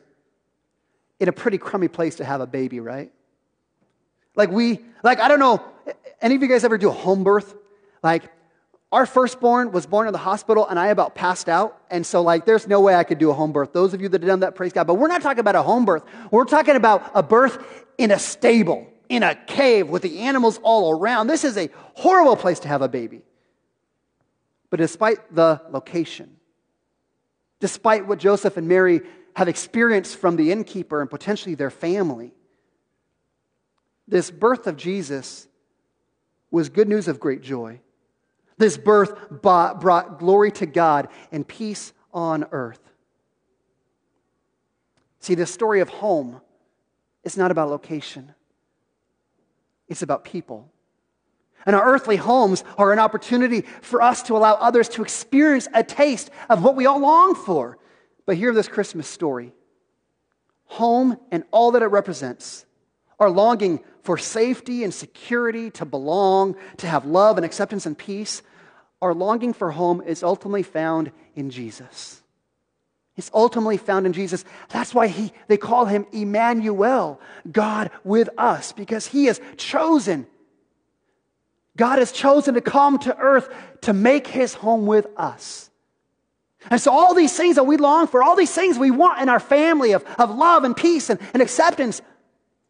in 1.21 1.29
a 1.29 1.33
pretty 1.33 1.59
crummy 1.59 1.89
place 1.89 2.17
to 2.17 2.25
have 2.25 2.41
a 2.41 2.47
baby, 2.47 2.81
right? 2.81 3.13
Like 4.37 4.51
we, 4.51 4.81
like, 5.03 5.21
I 5.21 5.29
don't 5.29 5.41
know, 5.41 5.65
any 6.21 6.35
of 6.35 6.43
you 6.43 6.49
guys 6.49 6.65
ever 6.65 6.79
do 6.79 6.89
a 6.89 6.93
home 6.93 7.25
birth? 7.25 7.55
Like, 8.03 8.31
our 8.91 9.05
firstborn 9.05 9.73
was 9.73 9.85
born 9.85 10.07
in 10.07 10.13
the 10.13 10.19
hospital 10.19 10.67
and 10.67 10.79
I 10.79 10.87
about 10.89 11.15
passed 11.15 11.49
out. 11.49 11.79
And 11.91 12.07
so, 12.07 12.23
like, 12.23 12.47
there's 12.47 12.67
no 12.67 12.81
way 12.81 12.95
I 12.95 13.05
could 13.05 13.19
do 13.19 13.31
a 13.31 13.35
home 13.35 13.53
birth. 13.53 13.73
Those 13.73 13.93
of 13.93 14.01
you 14.01 14.09
that 14.09 14.23
have 14.23 14.29
done 14.29 14.41
that, 14.41 14.55
praise 14.55 14.73
God. 14.73 14.87
But 14.87 14.95
we're 14.95 15.09
not 15.09 15.21
talking 15.21 15.41
about 15.41 15.57
a 15.57 15.63
home 15.63 15.85
birth. 15.85 16.05
We're 16.31 16.45
talking 16.45 16.77
about 16.77 17.11
a 17.15 17.23
birth 17.23 17.85
in 17.99 18.11
a 18.11 18.19
stable, 18.19 18.87
in 19.09 19.23
a 19.23 19.35
cave 19.35 19.89
with 19.89 20.03
the 20.03 20.21
animals 20.21 20.59
all 20.63 20.99
around. 20.99 21.27
This 21.27 21.45
is 21.45 21.59
a 21.59 21.69
horrible 21.95 22.37
place 22.37 22.61
to 22.61 22.69
have 22.69 22.81
a 22.81 22.89
baby. 22.89 23.23
But 24.71 24.79
despite 24.79 25.35
the 25.35 25.61
location, 25.71 26.37
despite 27.61 28.07
what 28.07 28.19
Joseph 28.19 28.57
and 28.57 28.69
Mary 28.69 29.03
have 29.39 29.47
experienced 29.47 30.17
from 30.17 30.35
the 30.35 30.51
innkeeper 30.51 31.01
and 31.01 31.09
potentially 31.09 31.55
their 31.55 31.71
family, 31.71 32.33
this 34.09 34.33
birth 34.33 34.67
of 34.67 34.77
Jesus 34.77 35.47
was 36.51 36.69
good 36.69 36.89
news 36.89 37.07
of 37.07 37.21
great 37.21 37.41
joy. 37.41 37.79
This 38.57 38.77
birth 38.77 39.31
brought 39.31 40.19
glory 40.19 40.51
to 40.51 40.67
God 40.67 41.07
and 41.31 41.47
peace 41.47 41.93
on 42.13 42.47
earth. 42.51 42.81
See, 45.21 45.37
the 45.37 45.47
story 45.47 45.83
of 45.83 45.89
home 45.89 46.41
is 47.23 47.37
not 47.37 47.53
about 47.53 47.69
location, 47.69 48.35
it's 49.87 50.03
about 50.03 50.25
people. 50.25 50.69
And 51.65 51.77
our 51.77 51.85
earthly 51.85 52.17
homes 52.17 52.65
are 52.77 52.93
an 52.93 52.99
opportunity 52.99 53.61
for 53.83 54.03
us 54.03 54.21
to 54.25 54.37
allow 54.37 54.55
others 54.55 54.89
to 54.91 55.03
experience 55.03 55.69
a 55.73 55.85
taste 55.85 56.29
of 56.51 56.65
what 56.65 56.75
we 56.75 56.87
all 56.87 56.99
long 56.99 57.37
for. 57.37 57.79
But 58.29 58.37
hear 58.37 58.53
this 58.53 58.69
Christmas 58.69 59.09
story 59.09 59.55
home 60.67 61.17
and 61.31 61.45
all 61.51 61.71
that 61.71 61.81
it 61.81 61.87
represents 61.87 62.67
our 63.19 63.31
longing 63.31 63.83
for 64.03 64.19
safety 64.19 64.85
and 64.85 64.93
security, 64.93 65.71
to 65.71 65.87
belong, 65.87 66.55
to 66.77 66.87
have 66.87 67.07
love 67.07 67.39
and 67.39 67.47
acceptance 67.47 67.87
and 67.87 67.97
peace, 67.97 68.43
our 69.01 69.15
longing 69.15 69.55
for 69.55 69.71
home 69.71 70.03
is 70.03 70.23
ultimately 70.23 70.63
found 70.63 71.11
in 71.37 71.49
Jesus. 71.49 72.21
It's 73.17 73.31
ultimately 73.33 73.79
found 73.79 74.05
in 74.05 74.13
Jesus. 74.13 74.45
That's 74.69 74.93
why 74.93 75.07
he, 75.07 75.33
they 75.47 75.57
call 75.57 75.87
him 75.87 76.05
Emmanuel, 76.13 77.23
God 77.51 77.91
with 78.05 78.29
us, 78.37 78.73
because 78.73 79.07
he 79.07 79.25
has 79.25 79.41
chosen. 79.57 80.27
God 81.79 81.99
has 81.99 82.13
chosen 82.13 82.53
to 82.57 82.61
come 82.61 82.99
to 82.99 83.17
earth 83.17 83.49
to 83.81 83.95
make 83.95 84.27
his 84.27 84.53
home 84.53 84.85
with 84.85 85.07
us. 85.17 85.68
And 86.71 86.81
so, 86.81 86.93
all 86.93 87.15
these 87.15 87.37
things 87.37 87.57
that 87.57 87.65
we 87.65 87.77
long 87.77 88.07
for, 88.07 88.23
all 88.23 88.37
these 88.37 88.53
things 88.53 88.79
we 88.79 88.91
want 88.91 89.21
in 89.21 89.29
our 89.29 89.41
family 89.41 89.93
of, 89.93 90.05
of 90.19 90.35
love 90.35 90.65
and 90.65 90.77
peace 90.77 91.09
and, 91.09 91.21
and 91.33 91.41
acceptance, 91.41 92.03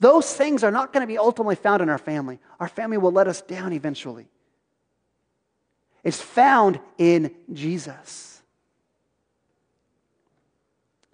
those 0.01 0.33
things 0.33 0.62
are 0.62 0.70
not 0.70 0.92
going 0.92 1.01
to 1.03 1.07
be 1.07 1.18
ultimately 1.18 1.57
found 1.57 1.83
in 1.83 1.88
our 1.88 1.98
family. 1.98 2.38
Our 2.61 2.68
family 2.68 2.98
will 2.98 3.12
let 3.12 3.27
us 3.27 3.40
down 3.40 3.72
eventually. 3.72 4.29
It's 6.05 6.20
found 6.20 6.81
in 6.98 7.35
Jesus. 7.53 8.42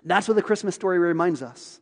That's 0.05 0.29
what 0.29 0.35
the 0.35 0.43
Christmas 0.43 0.75
story 0.75 0.99
reminds 0.99 1.43
us 1.43 1.81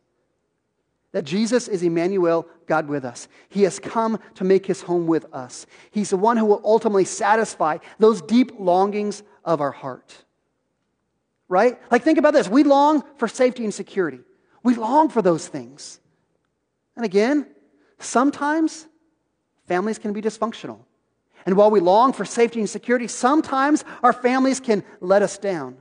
that 1.11 1.25
Jesus 1.25 1.67
is 1.67 1.83
Emmanuel, 1.83 2.47
God 2.65 2.87
with 2.87 3.05
us. 3.05 3.27
He 3.47 3.63
has 3.63 3.79
come 3.79 4.19
to 4.33 4.43
make 4.43 4.65
his 4.65 4.81
home 4.81 5.05
with 5.05 5.31
us. 5.31 5.67
He's 5.91 6.09
the 6.09 6.17
one 6.17 6.37
who 6.37 6.45
will 6.45 6.61
ultimately 6.65 7.05
satisfy 7.05 7.77
those 7.99 8.21
deep 8.21 8.59
longings 8.59 9.21
of 9.45 9.61
our 9.61 9.71
heart. 9.71 10.25
Right? 11.53 11.79
Like, 11.91 12.01
think 12.01 12.17
about 12.17 12.33
this. 12.33 12.49
We 12.49 12.63
long 12.63 13.03
for 13.17 13.27
safety 13.27 13.63
and 13.63 13.71
security, 13.71 14.21
we 14.63 14.73
long 14.73 15.09
for 15.09 15.21
those 15.21 15.47
things. 15.47 15.99
And 16.95 17.05
again, 17.05 17.45
sometimes 17.99 18.87
families 19.67 19.99
can 19.99 20.13
be 20.13 20.21
dysfunctional. 20.21 20.79
And 21.45 21.55
while 21.55 21.69
we 21.69 21.79
long 21.79 22.11
for 22.11 22.25
safety 22.25 22.59
and 22.59 22.67
security, 22.67 23.07
sometimes 23.07 23.85
our 24.01 24.13
families 24.13 24.59
can 24.59 24.83
let 24.99 25.21
us 25.21 25.37
down. 25.37 25.77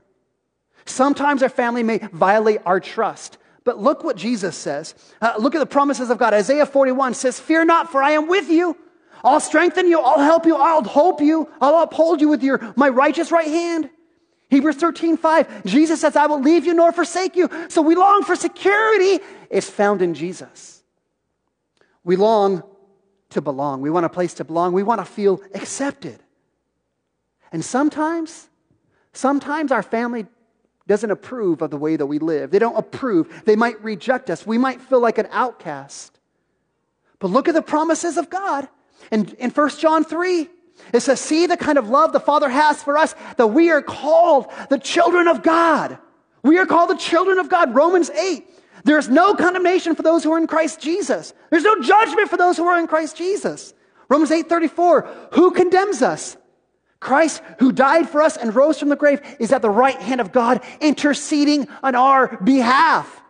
Sometimes 0.84 1.42
our 1.42 1.48
family 1.48 1.82
may 1.82 1.98
violate 2.12 2.60
our 2.66 2.78
trust. 2.78 3.38
But 3.64 3.78
look 3.78 4.04
what 4.04 4.16
Jesus 4.16 4.56
says. 4.56 4.94
Uh, 5.22 5.34
look 5.38 5.54
at 5.54 5.60
the 5.60 5.66
promises 5.66 6.10
of 6.10 6.18
God. 6.18 6.34
Isaiah 6.34 6.66
41 6.66 7.14
says, 7.14 7.40
Fear 7.40 7.64
not, 7.64 7.90
for 7.90 8.02
I 8.02 8.10
am 8.10 8.28
with 8.28 8.50
you. 8.50 8.76
I'll 9.24 9.40
strengthen 9.40 9.88
you. 9.88 10.00
I'll 10.00 10.20
help 10.20 10.44
you. 10.44 10.56
I'll 10.56 10.84
hope 10.84 11.22
you. 11.22 11.48
I'll 11.62 11.82
uphold 11.82 12.20
you 12.20 12.28
with 12.28 12.42
your, 12.42 12.74
my 12.76 12.90
righteous 12.90 13.32
right 13.32 13.48
hand. 13.48 13.88
Hebrews 14.52 14.76
13, 14.76 15.16
5. 15.16 15.64
Jesus 15.64 16.02
says, 16.02 16.14
I 16.14 16.26
will 16.26 16.42
leave 16.42 16.66
you 16.66 16.74
nor 16.74 16.92
forsake 16.92 17.36
you. 17.36 17.48
So 17.68 17.80
we 17.80 17.94
long 17.94 18.22
for 18.22 18.36
security. 18.36 19.24
It's 19.48 19.70
found 19.70 20.02
in 20.02 20.12
Jesus. 20.12 20.82
We 22.04 22.16
long 22.16 22.62
to 23.30 23.40
belong. 23.40 23.80
We 23.80 23.88
want 23.88 24.04
a 24.04 24.10
place 24.10 24.34
to 24.34 24.44
belong. 24.44 24.74
We 24.74 24.82
want 24.82 25.00
to 25.00 25.06
feel 25.06 25.40
accepted. 25.54 26.20
And 27.50 27.64
sometimes, 27.64 28.50
sometimes 29.14 29.72
our 29.72 29.82
family 29.82 30.26
doesn't 30.86 31.10
approve 31.10 31.62
of 31.62 31.70
the 31.70 31.78
way 31.78 31.96
that 31.96 32.04
we 32.04 32.18
live. 32.18 32.50
They 32.50 32.58
don't 32.58 32.76
approve. 32.76 33.44
They 33.46 33.56
might 33.56 33.82
reject 33.82 34.28
us. 34.28 34.46
We 34.46 34.58
might 34.58 34.82
feel 34.82 35.00
like 35.00 35.16
an 35.16 35.28
outcast. 35.30 36.20
But 37.20 37.28
look 37.28 37.48
at 37.48 37.54
the 37.54 37.62
promises 37.62 38.18
of 38.18 38.28
God. 38.28 38.68
In, 39.10 39.34
in 39.36 39.48
1 39.48 39.68
John 39.78 40.04
3, 40.04 40.46
it 40.92 41.00
says, 41.00 41.20
See 41.20 41.46
the 41.46 41.56
kind 41.56 41.78
of 41.78 41.88
love 41.88 42.12
the 42.12 42.20
Father 42.20 42.48
has 42.48 42.82
for 42.82 42.98
us, 42.98 43.14
that 43.36 43.48
we 43.48 43.70
are 43.70 43.82
called 43.82 44.46
the 44.70 44.78
children 44.78 45.28
of 45.28 45.42
God. 45.42 45.98
We 46.42 46.58
are 46.58 46.66
called 46.66 46.90
the 46.90 46.96
children 46.96 47.38
of 47.38 47.48
God. 47.48 47.74
Romans 47.74 48.10
8. 48.10 48.44
There's 48.84 49.08
no 49.08 49.34
condemnation 49.34 49.94
for 49.94 50.02
those 50.02 50.24
who 50.24 50.32
are 50.32 50.38
in 50.38 50.46
Christ 50.46 50.80
Jesus. 50.80 51.34
There's 51.50 51.62
no 51.62 51.80
judgment 51.80 52.28
for 52.28 52.36
those 52.36 52.56
who 52.56 52.66
are 52.66 52.78
in 52.78 52.86
Christ 52.86 53.16
Jesus. 53.16 53.74
Romans 54.08 54.30
8:34, 54.30 55.08
who 55.32 55.52
condemns 55.52 56.02
us? 56.02 56.36
Christ, 57.00 57.42
who 57.58 57.72
died 57.72 58.08
for 58.08 58.22
us 58.22 58.36
and 58.36 58.54
rose 58.54 58.78
from 58.78 58.88
the 58.88 58.96
grave, 58.96 59.20
is 59.40 59.52
at 59.52 59.62
the 59.62 59.70
right 59.70 59.96
hand 59.96 60.20
of 60.20 60.30
God, 60.30 60.60
interceding 60.80 61.66
on 61.82 61.94
our 61.94 62.36
behalf. 62.44 63.22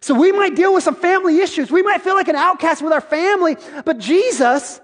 So 0.00 0.14
we 0.14 0.32
might 0.32 0.54
deal 0.54 0.72
with 0.72 0.84
some 0.84 0.94
family 0.94 1.40
issues. 1.40 1.70
We 1.70 1.82
might 1.82 2.02
feel 2.02 2.14
like 2.14 2.28
an 2.28 2.36
outcast 2.36 2.80
with 2.82 2.92
our 2.92 3.00
family, 3.00 3.56
but 3.84 3.98
Jesus 3.98 4.80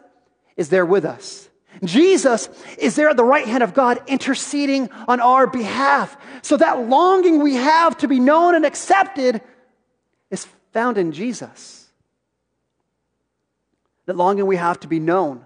is 0.56 0.68
there 0.68 0.84
with 0.84 1.04
us. 1.04 1.48
Jesus 1.86 2.48
is 2.78 2.96
there 2.96 3.08
at 3.08 3.16
the 3.16 3.24
right 3.24 3.46
hand 3.46 3.62
of 3.62 3.74
God, 3.74 4.02
interceding 4.06 4.90
on 5.08 5.20
our 5.20 5.46
behalf. 5.46 6.16
So 6.42 6.56
that 6.56 6.88
longing 6.88 7.42
we 7.42 7.54
have 7.54 7.98
to 7.98 8.08
be 8.08 8.20
known 8.20 8.54
and 8.54 8.64
accepted 8.64 9.40
is 10.30 10.46
found 10.72 10.98
in 10.98 11.12
Jesus. 11.12 11.90
That 14.06 14.16
longing 14.16 14.46
we 14.46 14.56
have 14.56 14.80
to 14.80 14.88
be 14.88 15.00
known, 15.00 15.44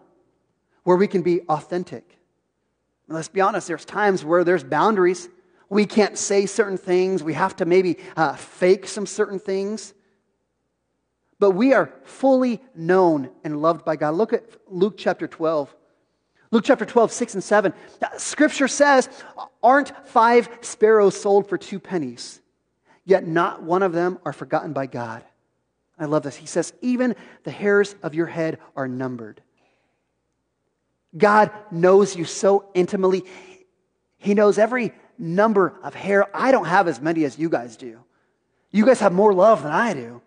where 0.83 0.96
we 0.96 1.07
can 1.07 1.22
be 1.22 1.42
authentic. 1.42 2.18
And 3.07 3.14
let's 3.14 3.29
be 3.29 3.40
honest, 3.40 3.68
there's 3.68 3.85
times 3.85 4.24
where 4.24 4.44
there's 4.44 4.64
boundaries. 4.64 5.29
We 5.70 5.87
can't 5.87 6.18
say 6.18 6.46
certain 6.46 6.79
things. 6.79 7.22
We 7.22 7.35
have 7.35 7.57
to 7.57 7.64
maybe 7.64 7.98
uh, 8.16 8.35
fake 8.35 8.87
some 8.87 9.07
certain 9.07 9.38
things. 9.38 9.94
But 11.38 11.53
we 11.53 11.72
are 11.72 11.92
fully 12.05 12.61
known 12.74 13.31
and 13.44 13.62
loved 13.62 13.85
by 13.85 13.96
God. 13.96 14.14
Look 14.14 14.33
at 14.33 14.44
Luke 14.66 14.94
chapter 14.98 15.29
12. 15.29 15.74
Luke 16.50 16.64
chapter 16.64 16.84
12, 16.84 17.12
6 17.12 17.34
and 17.34 17.44
7. 17.44 17.72
Scripture 18.16 18.68
says, 18.68 19.08
Aren't 19.62 19.92
five 20.06 20.48
sparrows 20.62 21.20
sold 21.20 21.48
for 21.48 21.58
two 21.58 21.78
pennies? 21.78 22.40
yet 23.08 23.26
not 23.26 23.62
one 23.62 23.82
of 23.82 23.92
them 23.94 24.18
are 24.26 24.34
forgotten 24.34 24.74
by 24.74 24.84
God. 24.87 25.24
I 25.98 26.04
love 26.04 26.22
this. 26.22 26.37
He 26.37 26.46
says, 26.46 26.74
Even 26.82 27.16
the 27.42 27.50
hairs 27.50 27.94
of 28.02 28.14
your 28.14 28.26
head 28.26 28.58
are 28.76 28.87
numbered. 28.87 29.40
God 31.16 31.50
knows 31.70 32.14
you 32.14 32.26
so 32.26 32.68
intimately. 32.74 33.24
He 34.18 34.34
knows 34.34 34.58
every 34.58 34.92
number 35.16 35.74
of 35.82 35.94
hair. 35.94 36.26
I 36.37 36.52
don't 36.52 36.66
have 36.66 36.87
as 36.87 37.00
many 37.00 37.24
as 37.24 37.38
you 37.38 37.48
guys 37.48 37.78
do. 37.78 37.98
You 38.70 38.84
guys 38.84 39.00
have 39.00 39.14
more 39.14 39.32
love 39.32 39.62
than 39.62 39.72
I 39.72 39.94
do. 39.94 40.20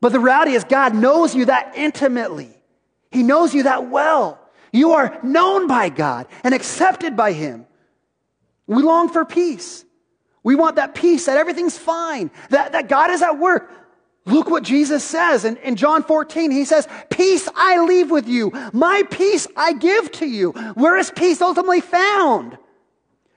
But 0.00 0.12
the 0.12 0.20
reality 0.20 0.52
is, 0.52 0.64
God 0.64 0.94
knows 0.94 1.34
you 1.34 1.44
that 1.44 1.74
intimately. 1.76 2.50
He 3.10 3.22
knows 3.22 3.54
you 3.54 3.64
that 3.64 3.90
well. 3.90 4.40
You 4.72 4.92
are 4.92 5.18
known 5.22 5.66
by 5.66 5.88
God 5.88 6.26
and 6.44 6.54
accepted 6.54 7.16
by 7.16 7.32
Him. 7.32 7.66
We 8.66 8.82
long 8.82 9.08
for 9.08 9.24
peace. 9.24 9.84
We 10.42 10.54
want 10.54 10.76
that 10.76 10.94
peace, 10.94 11.26
that 11.26 11.36
everything's 11.36 11.76
fine, 11.76 12.30
that, 12.50 12.72
that 12.72 12.88
God 12.88 13.10
is 13.10 13.22
at 13.22 13.38
work. 13.38 13.70
Look 14.26 14.50
what 14.50 14.64
Jesus 14.64 15.04
says 15.04 15.44
in, 15.44 15.56
in 15.58 15.76
John 15.76 16.02
14. 16.02 16.50
He 16.50 16.64
says, 16.64 16.88
Peace 17.10 17.48
I 17.54 17.84
leave 17.84 18.10
with 18.10 18.28
you, 18.28 18.52
my 18.72 19.04
peace 19.10 19.46
I 19.56 19.72
give 19.72 20.10
to 20.12 20.26
you. 20.26 20.50
Where 20.74 20.96
is 20.98 21.10
peace 21.10 21.40
ultimately 21.40 21.80
found? 21.80 22.58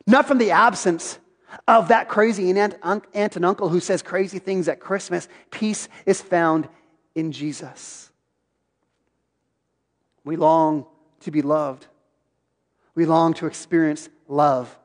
Not 0.08 0.28
from 0.28 0.39
the 0.39 0.52
absence 0.52 1.20
of 1.68 1.89
that 1.89 2.10
crazy 2.10 2.50
aunt, 2.52 2.76
aunt 2.84 3.36
and 3.36 3.46
uncle 3.46 3.70
who 3.70 3.80
says 3.80 4.02
crazy 4.02 4.39
things 4.39 4.68
at 4.68 4.80
Christmas. 4.80 5.28
Peace 5.52 5.88
is 6.06 6.22
found 6.22 6.68
in 7.13 7.32
Jesus. 7.32 8.12
We 10.24 10.36
long 10.36 10.86
to 11.21 11.32
be 11.32 11.41
loved. 11.41 11.88
We 12.95 13.05
long 13.05 13.34
to 13.36 13.45
experience 13.45 14.10
love. 14.27 14.75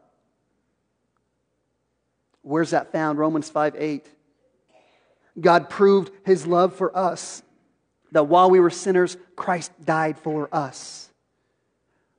Where's 2.42 2.70
that 2.70 2.92
found? 2.92 3.18
Romans 3.18 3.48
5 3.48 3.76
8. 3.76 4.06
God 5.40 5.68
proved 5.68 6.12
his 6.24 6.46
love 6.46 6.74
for 6.74 6.96
us 6.96 7.42
that 8.12 8.24
while 8.24 8.50
we 8.50 8.60
were 8.60 8.70
sinners, 8.70 9.16
Christ 9.34 9.72
died 9.84 10.18
for 10.18 10.48
us. 10.52 11.10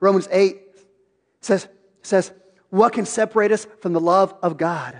Romans 0.02 0.28
8 0.30 0.62
says, 1.40 1.68
says, 2.02 2.32
What 2.70 2.92
can 2.92 3.06
separate 3.06 3.52
us 3.52 3.66
from 3.80 3.94
the 3.94 4.02
love 4.02 4.36
of 4.44 4.58
God? 4.58 5.00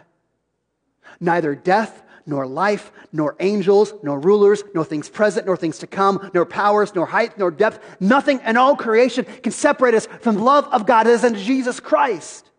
Neither 1.20 1.56
death, 1.56 2.04
nor 2.26 2.48
life, 2.48 2.92
nor 3.12 3.36
angels, 3.40 3.94
nor 4.04 4.20
rulers, 4.20 4.64
nor 4.74 4.84
things 4.84 5.10
present, 5.10 5.46
nor 5.46 5.58
things 5.58 5.80
to 5.80 5.88
come, 5.88 6.30
nor 6.34 6.46
powers, 6.46 6.96
nor 6.96 7.06
height, 7.06 7.38
nor 7.38 7.52
depth. 7.52 7.80
Nothing 8.00 8.40
in 8.46 8.58
all 8.58 8.76
creation 8.76 9.26
can 9.26 9.52
separate 9.52 9.94
us 9.94 10.08
from 10.22 10.36
the 10.36 10.44
love 10.44 10.66
of 10.72 10.86
God 10.86 11.08
as 11.08 11.24
in 11.24 11.36
Jesus 11.36 11.80
Christ. 11.80 12.50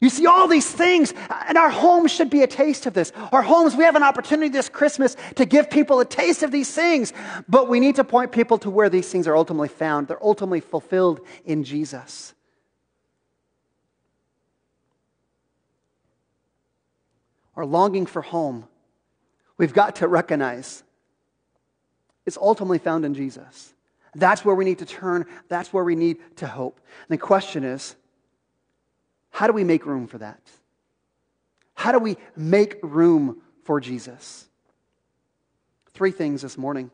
You 0.00 0.08
see 0.08 0.26
all 0.26 0.48
these 0.48 0.70
things, 0.70 1.12
and 1.46 1.58
our 1.58 1.68
homes 1.68 2.10
should 2.10 2.30
be 2.30 2.42
a 2.42 2.46
taste 2.46 2.86
of 2.86 2.94
this. 2.94 3.12
Our 3.32 3.42
homes, 3.42 3.76
we 3.76 3.84
have 3.84 3.96
an 3.96 4.02
opportunity 4.02 4.48
this 4.48 4.70
Christmas 4.70 5.14
to 5.34 5.44
give 5.44 5.68
people 5.68 6.00
a 6.00 6.06
taste 6.06 6.42
of 6.42 6.50
these 6.50 6.74
things, 6.74 7.12
but 7.48 7.68
we 7.68 7.80
need 7.80 7.96
to 7.96 8.04
point 8.04 8.32
people 8.32 8.56
to 8.58 8.70
where 8.70 8.88
these 8.88 9.10
things 9.10 9.26
are 9.28 9.36
ultimately 9.36 9.68
found. 9.68 10.08
They're 10.08 10.24
ultimately 10.24 10.60
fulfilled 10.60 11.20
in 11.44 11.64
Jesus. 11.64 12.32
Our 17.60 17.66
longing 17.66 18.06
for 18.06 18.22
home, 18.22 18.66
we've 19.58 19.74
got 19.74 19.96
to 19.96 20.08
recognize 20.08 20.82
it's 22.24 22.38
ultimately 22.38 22.78
found 22.78 23.04
in 23.04 23.12
Jesus. 23.12 23.74
That's 24.14 24.42
where 24.46 24.54
we 24.54 24.64
need 24.64 24.78
to 24.78 24.86
turn, 24.86 25.26
that's 25.50 25.70
where 25.70 25.84
we 25.84 25.94
need 25.94 26.16
to 26.36 26.46
hope. 26.46 26.80
And 27.06 27.18
the 27.18 27.22
question 27.22 27.62
is, 27.64 27.96
how 29.28 29.46
do 29.46 29.52
we 29.52 29.62
make 29.62 29.84
room 29.84 30.06
for 30.06 30.16
that? 30.16 30.40
How 31.74 31.92
do 31.92 31.98
we 31.98 32.16
make 32.34 32.78
room 32.82 33.42
for 33.64 33.78
Jesus? 33.78 34.48
Three 35.92 36.12
things 36.12 36.40
this 36.40 36.56
morning. 36.56 36.90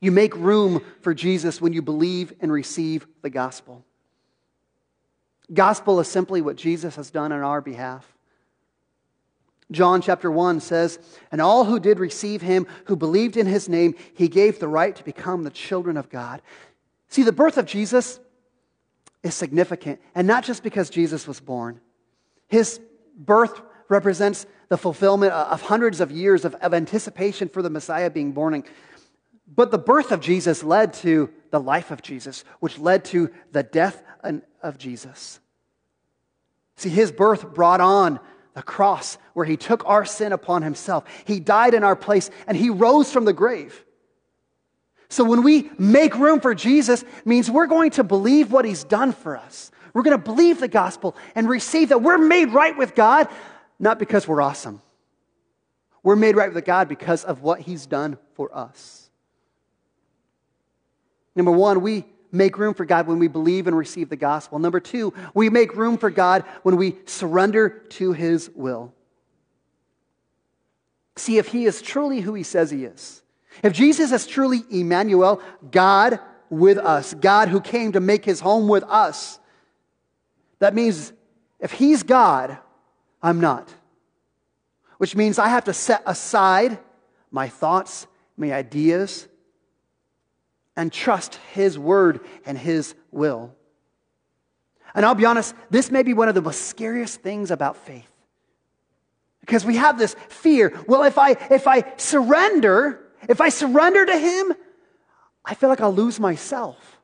You 0.00 0.12
make 0.12 0.36
room 0.36 0.84
for 1.00 1.14
Jesus 1.14 1.62
when 1.62 1.72
you 1.72 1.80
believe 1.80 2.34
and 2.40 2.52
receive 2.52 3.06
the 3.22 3.30
gospel. 3.30 3.86
Gospel 5.50 5.98
is 6.00 6.08
simply 6.08 6.42
what 6.42 6.56
Jesus 6.56 6.96
has 6.96 7.08
done 7.08 7.32
on 7.32 7.40
our 7.40 7.62
behalf. 7.62 8.06
John 9.70 10.02
chapter 10.02 10.30
1 10.30 10.60
says, 10.60 10.98
And 11.32 11.40
all 11.40 11.64
who 11.64 11.80
did 11.80 11.98
receive 11.98 12.42
him, 12.42 12.66
who 12.84 12.96
believed 12.96 13.36
in 13.36 13.46
his 13.46 13.68
name, 13.68 13.94
he 14.14 14.28
gave 14.28 14.58
the 14.58 14.68
right 14.68 14.94
to 14.94 15.04
become 15.04 15.42
the 15.42 15.50
children 15.50 15.96
of 15.96 16.10
God. 16.10 16.42
See, 17.08 17.22
the 17.22 17.32
birth 17.32 17.56
of 17.56 17.66
Jesus 17.66 18.20
is 19.22 19.34
significant, 19.34 20.00
and 20.14 20.26
not 20.26 20.44
just 20.44 20.62
because 20.62 20.90
Jesus 20.90 21.26
was 21.26 21.40
born. 21.40 21.80
His 22.48 22.78
birth 23.16 23.60
represents 23.88 24.46
the 24.68 24.76
fulfillment 24.76 25.32
of 25.32 25.62
hundreds 25.62 26.00
of 26.00 26.10
years 26.10 26.44
of, 26.44 26.54
of 26.56 26.74
anticipation 26.74 27.48
for 27.48 27.62
the 27.62 27.70
Messiah 27.70 28.10
being 28.10 28.32
born. 28.32 28.64
But 29.46 29.70
the 29.70 29.78
birth 29.78 30.12
of 30.12 30.20
Jesus 30.20 30.62
led 30.62 30.92
to 30.94 31.30
the 31.50 31.60
life 31.60 31.90
of 31.90 32.02
Jesus, 32.02 32.44
which 32.60 32.78
led 32.78 33.04
to 33.06 33.30
the 33.52 33.62
death 33.62 34.02
of 34.62 34.78
Jesus. 34.78 35.40
See, 36.76 36.88
his 36.88 37.12
birth 37.12 37.54
brought 37.54 37.80
on 37.80 38.18
the 38.54 38.62
cross 38.62 39.18
where 39.34 39.44
he 39.44 39.56
took 39.56 39.84
our 39.86 40.04
sin 40.04 40.32
upon 40.32 40.62
himself. 40.62 41.04
He 41.24 41.40
died 41.40 41.74
in 41.74 41.84
our 41.84 41.96
place 41.96 42.30
and 42.46 42.56
he 42.56 42.70
rose 42.70 43.12
from 43.12 43.24
the 43.24 43.32
grave. 43.32 43.84
So 45.08 45.24
when 45.24 45.42
we 45.42 45.70
make 45.78 46.16
room 46.16 46.40
for 46.40 46.54
Jesus, 46.54 47.04
means 47.24 47.50
we're 47.50 47.66
going 47.66 47.90
to 47.92 48.04
believe 48.04 48.50
what 48.50 48.64
he's 48.64 48.84
done 48.84 49.12
for 49.12 49.36
us. 49.36 49.70
We're 49.92 50.02
going 50.02 50.16
to 50.16 50.24
believe 50.24 50.60
the 50.60 50.68
gospel 50.68 51.16
and 51.34 51.48
receive 51.48 51.90
that 51.90 52.02
we're 52.02 52.18
made 52.18 52.50
right 52.50 52.76
with 52.76 52.94
God, 52.94 53.28
not 53.78 53.98
because 53.98 54.26
we're 54.26 54.40
awesome. 54.40 54.80
We're 56.02 56.16
made 56.16 56.36
right 56.36 56.52
with 56.52 56.64
God 56.64 56.88
because 56.88 57.24
of 57.24 57.42
what 57.42 57.60
he's 57.60 57.86
done 57.86 58.18
for 58.34 58.56
us. 58.56 59.08
Number 61.36 61.52
one, 61.52 61.80
we 61.80 62.04
make 62.34 62.58
room 62.58 62.74
for 62.74 62.84
God 62.84 63.06
when 63.06 63.18
we 63.18 63.28
believe 63.28 63.66
and 63.66 63.76
receive 63.76 64.08
the 64.08 64.16
gospel. 64.16 64.58
Number 64.58 64.80
two, 64.80 65.14
we 65.34 65.50
make 65.50 65.76
room 65.76 65.98
for 65.98 66.10
God 66.10 66.44
when 66.62 66.76
we 66.76 66.96
surrender 67.06 67.68
to 67.90 68.12
his 68.12 68.50
will. 68.54 68.92
See 71.16 71.38
if 71.38 71.48
he 71.48 71.64
is 71.64 71.80
truly 71.80 72.20
who 72.20 72.34
he 72.34 72.42
says 72.42 72.70
he 72.70 72.84
is. 72.84 73.22
If 73.62 73.72
Jesus 73.72 74.10
is 74.10 74.26
truly 74.26 74.64
Emmanuel, 74.70 75.40
God 75.70 76.18
with 76.50 76.78
us, 76.78 77.14
God 77.14 77.48
who 77.48 77.60
came 77.60 77.92
to 77.92 78.00
make 78.00 78.24
his 78.24 78.40
home 78.40 78.68
with 78.68 78.82
us, 78.84 79.38
that 80.58 80.74
means 80.74 81.12
if 81.60 81.72
he's 81.72 82.02
God, 82.02 82.58
I'm 83.22 83.40
not. 83.40 83.72
Which 84.98 85.16
means 85.16 85.38
I 85.38 85.48
have 85.48 85.64
to 85.64 85.72
set 85.72 86.02
aside 86.06 86.78
my 87.30 87.48
thoughts, 87.48 88.06
my 88.36 88.52
ideas, 88.52 89.28
and 90.76 90.92
trust 90.92 91.36
his 91.52 91.78
word 91.78 92.20
and 92.44 92.58
his 92.58 92.94
will. 93.10 93.54
And 94.94 95.04
I'll 95.04 95.14
be 95.14 95.26
honest, 95.26 95.54
this 95.70 95.90
may 95.90 96.02
be 96.02 96.14
one 96.14 96.28
of 96.28 96.34
the 96.34 96.42
most 96.42 96.62
scariest 96.66 97.20
things 97.20 97.50
about 97.50 97.76
faith. 97.76 98.10
Because 99.40 99.64
we 99.64 99.76
have 99.76 99.98
this 99.98 100.14
fear. 100.28 100.72
Well, 100.86 101.02
if 101.02 101.18
I, 101.18 101.32
if 101.50 101.66
I 101.66 101.84
surrender, 101.96 103.00
if 103.28 103.40
I 103.40 103.50
surrender 103.50 104.06
to 104.06 104.18
Him, 104.18 104.54
I 105.44 105.54
feel 105.54 105.68
like 105.68 105.80
I'll 105.80 105.92
lose 105.92 106.18
myself. 106.18 106.98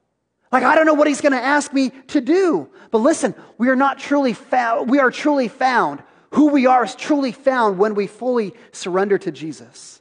Like 0.50 0.62
I 0.62 0.74
don't 0.74 0.86
know 0.86 0.94
what 0.94 1.06
He's 1.06 1.20
going 1.20 1.32
to 1.32 1.42
ask 1.42 1.72
me 1.72 1.90
to 2.08 2.20
do. 2.20 2.70
But 2.90 2.98
listen, 2.98 3.34
we 3.58 3.68
are 3.68 3.76
not 3.76 3.98
truly 3.98 4.32
found. 4.32 4.88
We 4.88 5.00
are 5.00 5.10
truly 5.10 5.48
found. 5.48 6.02
Who 6.30 6.48
we 6.48 6.66
are 6.66 6.84
is 6.84 6.94
truly 6.94 7.32
found 7.32 7.76
when 7.76 7.94
we 7.94 8.06
fully 8.06 8.54
surrender 8.72 9.18
to 9.18 9.32
Jesus. 9.32 10.00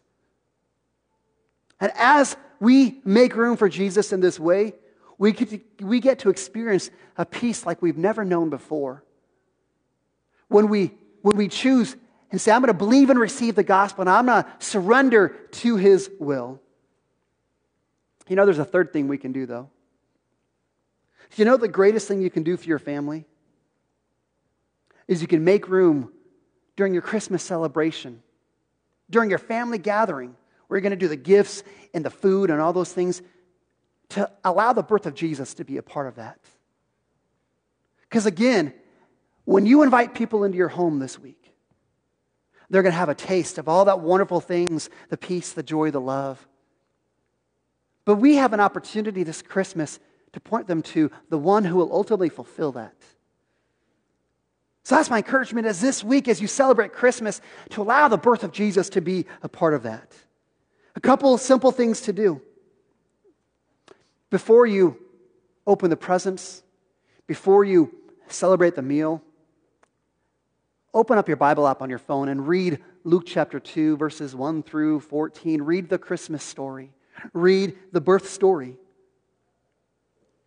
And 1.81 1.91
as 1.95 2.37
we 2.59 3.01
make 3.05 3.35
room 3.35 3.57
for 3.57 3.69
Jesus 3.69 4.11
in 4.11 4.19
this 4.19 4.39
way, 4.39 4.73
we 5.17 5.31
get 5.31 5.49
to, 5.49 5.85
we 5.85 5.99
get 5.99 6.19
to 6.19 6.29
experience 6.29 6.89
a 7.17 7.25
peace 7.25 7.65
like 7.65 7.81
we've 7.81 7.97
never 7.97 8.23
known 8.23 8.49
before. 8.49 9.03
When 10.47 10.69
we, 10.69 10.93
when 11.21 11.37
we 11.37 11.47
choose 11.47 11.95
and 12.31 12.39
say, 12.39 12.51
I'm 12.51 12.61
going 12.61 12.67
to 12.67 12.77
believe 12.77 13.09
and 13.09 13.19
receive 13.19 13.55
the 13.55 13.63
gospel 13.63 14.01
and 14.01 14.09
I'm 14.09 14.27
going 14.27 14.43
to 14.43 14.49
surrender 14.59 15.29
to 15.51 15.75
his 15.75 16.09
will. 16.19 16.61
You 18.27 18.35
know, 18.35 18.45
there's 18.45 18.59
a 18.59 18.65
third 18.65 18.93
thing 18.93 19.07
we 19.07 19.17
can 19.17 19.31
do, 19.31 19.45
though. 19.45 19.69
You 21.35 21.45
know, 21.45 21.57
the 21.57 21.67
greatest 21.67 22.07
thing 22.07 22.21
you 22.21 22.29
can 22.29 22.43
do 22.43 22.57
for 22.57 22.65
your 22.65 22.79
family 22.79 23.25
is 25.07 25.21
you 25.21 25.27
can 25.27 25.43
make 25.43 25.67
room 25.67 26.11
during 26.75 26.93
your 26.93 27.01
Christmas 27.01 27.43
celebration, 27.43 28.21
during 29.09 29.29
your 29.29 29.39
family 29.39 29.77
gathering, 29.77 30.35
you're 30.77 30.81
going 30.81 30.91
to 30.91 30.97
do 30.97 31.07
the 31.07 31.15
gifts 31.15 31.63
and 31.93 32.05
the 32.05 32.09
food 32.09 32.49
and 32.49 32.61
all 32.61 32.73
those 32.73 32.93
things, 32.93 33.21
to 34.09 34.29
allow 34.43 34.73
the 34.73 34.83
birth 34.83 35.05
of 35.05 35.13
Jesus 35.13 35.53
to 35.55 35.63
be 35.63 35.77
a 35.77 35.83
part 35.83 36.07
of 36.07 36.15
that. 36.15 36.39
Because 38.01 38.25
again, 38.25 38.73
when 39.45 39.65
you 39.65 39.83
invite 39.83 40.13
people 40.13 40.43
into 40.43 40.57
your 40.57 40.67
home 40.67 40.99
this 40.99 41.19
week, 41.19 41.53
they're 42.69 42.83
going 42.83 42.93
to 42.93 42.97
have 42.99 43.09
a 43.09 43.15
taste 43.15 43.57
of 43.57 43.67
all 43.67 43.85
that 43.85 43.99
wonderful 43.99 44.39
things 44.39 44.89
the 45.09 45.17
peace, 45.17 45.53
the 45.53 45.63
joy, 45.63 45.91
the 45.91 46.01
love. 46.01 46.47
But 48.05 48.15
we 48.15 48.35
have 48.35 48.53
an 48.53 48.59
opportunity 48.59 49.23
this 49.23 49.41
Christmas 49.41 49.99
to 50.33 50.39
point 50.39 50.67
them 50.67 50.81
to 50.81 51.11
the 51.29 51.37
one 51.37 51.63
who 51.63 51.75
will 51.75 51.91
ultimately 51.91 52.29
fulfill 52.29 52.71
that. 52.73 52.95
So 54.83 54.95
that's 54.95 55.09
my 55.09 55.17
encouragement 55.17 55.67
as 55.67 55.81
this 55.81 56.03
week, 56.03 56.27
as 56.27 56.41
you 56.41 56.47
celebrate 56.47 56.93
Christmas, 56.93 57.41
to 57.71 57.81
allow 57.81 58.07
the 58.07 58.17
birth 58.17 58.43
of 58.43 58.51
Jesus 58.51 58.89
to 58.89 59.01
be 59.01 59.25
a 59.43 59.49
part 59.49 59.73
of 59.73 59.83
that. 59.83 60.13
A 60.95 60.99
couple 60.99 61.37
simple 61.37 61.71
things 61.71 62.01
to 62.01 62.13
do. 62.13 62.41
Before 64.29 64.65
you 64.65 64.97
open 65.65 65.89
the 65.89 65.97
presents, 65.97 66.63
before 67.27 67.63
you 67.63 67.93
celebrate 68.27 68.75
the 68.75 68.81
meal, 68.81 69.23
Open 70.93 71.19
up 71.19 71.27
your 71.27 71.37
Bible 71.37 71.67
app 71.67 71.83
on 71.83 71.89
your 71.89 71.99
phone 71.99 72.29
and 72.29 72.47
read 72.47 72.79
Luke 73.03 73.23
chapter 73.25 73.59
2, 73.59 73.97
verses 73.97 74.35
1 74.35 74.63
through 74.63 75.01
14. 75.01 75.61
Read 75.61 75.87
the 75.87 75.99
Christmas 75.99 76.43
story, 76.43 76.91
read 77.33 77.77
the 77.91 78.01
birth 78.01 78.27
story. 78.27 78.75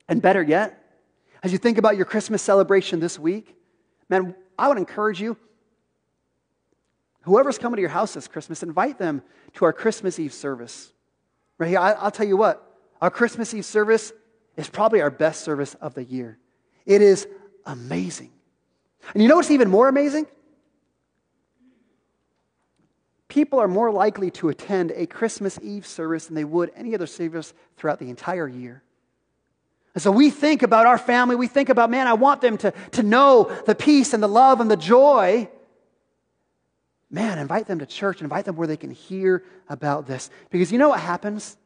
And 0.09 0.20
better 0.20 0.42
yet, 0.42 0.78
as 1.44 1.52
you 1.52 1.59
think 1.59 1.78
about 1.78 1.96
your 1.96 2.05
Christmas 2.05 2.42
celebration 2.42 2.98
this 2.98 3.18
week, 3.18 3.55
man, 4.09 4.35
I 4.59 4.66
would 4.66 4.78
encourage 4.78 5.20
you, 5.20 5.37
whoever's 7.22 7.58
coming 7.58 7.76
to 7.76 7.80
your 7.80 7.90
house 7.90 8.14
this 8.14 8.28
Christmas, 8.28 8.62
invite 8.62 8.98
them 8.98 9.22
to 9.54 9.64
our 9.64 9.72
Christmas 9.72 10.18
Eve 10.18 10.32
service. 10.32 10.92
Right 11.58 11.68
here, 11.68 11.78
I, 11.78 12.04
will 12.04 12.11
tell 12.11 12.26
you 12.26 12.37
what, 12.37 12.62
our 13.00 13.11
Christmas 13.11 13.54
Eve 13.54 13.64
service 13.64 14.12
is 14.56 14.68
probably 14.68 15.00
our 15.00 15.11
best 15.11 15.42
service 15.42 15.74
of 15.74 15.94
the 15.94 16.04
year. 16.04 16.38
It 16.87 17.02
is 17.02 17.26
amazing. 17.66 18.30
And 19.14 19.22
you 19.22 19.28
know 19.28 19.37
what's 19.37 19.50
even 19.50 19.70
more 19.70 19.88
amazing? 19.88 20.26
People 23.28 23.61
are 23.61 23.68
more 23.68 23.90
likely 23.90 24.30
to 24.32 24.50
attend 24.50 24.92
a 24.94 25.06
Christmas 25.06 25.58
Eve 25.62 25.87
service 25.87 26.26
than 26.26 26.35
they 26.35 26.44
would 26.44 26.70
any 26.76 26.94
other 26.94 27.06
service 27.06 27.54
throughout 27.76 27.98
the 27.98 28.11
entire 28.11 28.46
year. 28.46 28.82
And 29.94 30.02
so 30.02 30.11
we 30.11 30.30
think 30.30 30.62
about 30.62 30.87
our 30.87 30.98
family, 30.98 31.37
we 31.37 31.46
think 31.46 31.68
about, 31.68 31.90
man, 31.90 32.06
I 32.06 32.14
want 32.14 32.40
them 32.40 32.56
to, 32.58 32.72
to 32.92 33.02
know 33.02 33.50
the 33.66 33.74
peace 33.74 34.14
and 34.14 34.22
the 34.22 34.28
love 34.28 34.61
and 34.61 34.70
the 34.70 34.76
joy. 34.76 35.48
Man, 37.14 37.38
invite 37.38 37.66
them 37.66 37.79
to 37.81 37.87
church, 37.87 38.22
invite 38.22 38.46
them 38.46 38.57
where 38.57 38.66
they 38.66 38.79
can 38.79 38.90
hear 38.90 39.44
about 39.68 40.07
this. 40.07 40.31
Because 40.48 40.72
you 40.72 40.79
know 40.79 40.88
what 40.88 41.01
happens? 41.01 41.59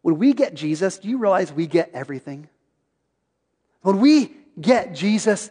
When 0.00 0.16
we 0.16 0.32
get 0.32 0.54
Jesus, 0.54 0.98
do 0.98 1.08
you 1.08 1.18
realize 1.18 1.52
we 1.52 1.66
get 1.66 1.90
everything? 1.92 2.48
When 3.82 4.00
we 4.00 4.32
get 4.58 4.94
Jesus, 4.94 5.50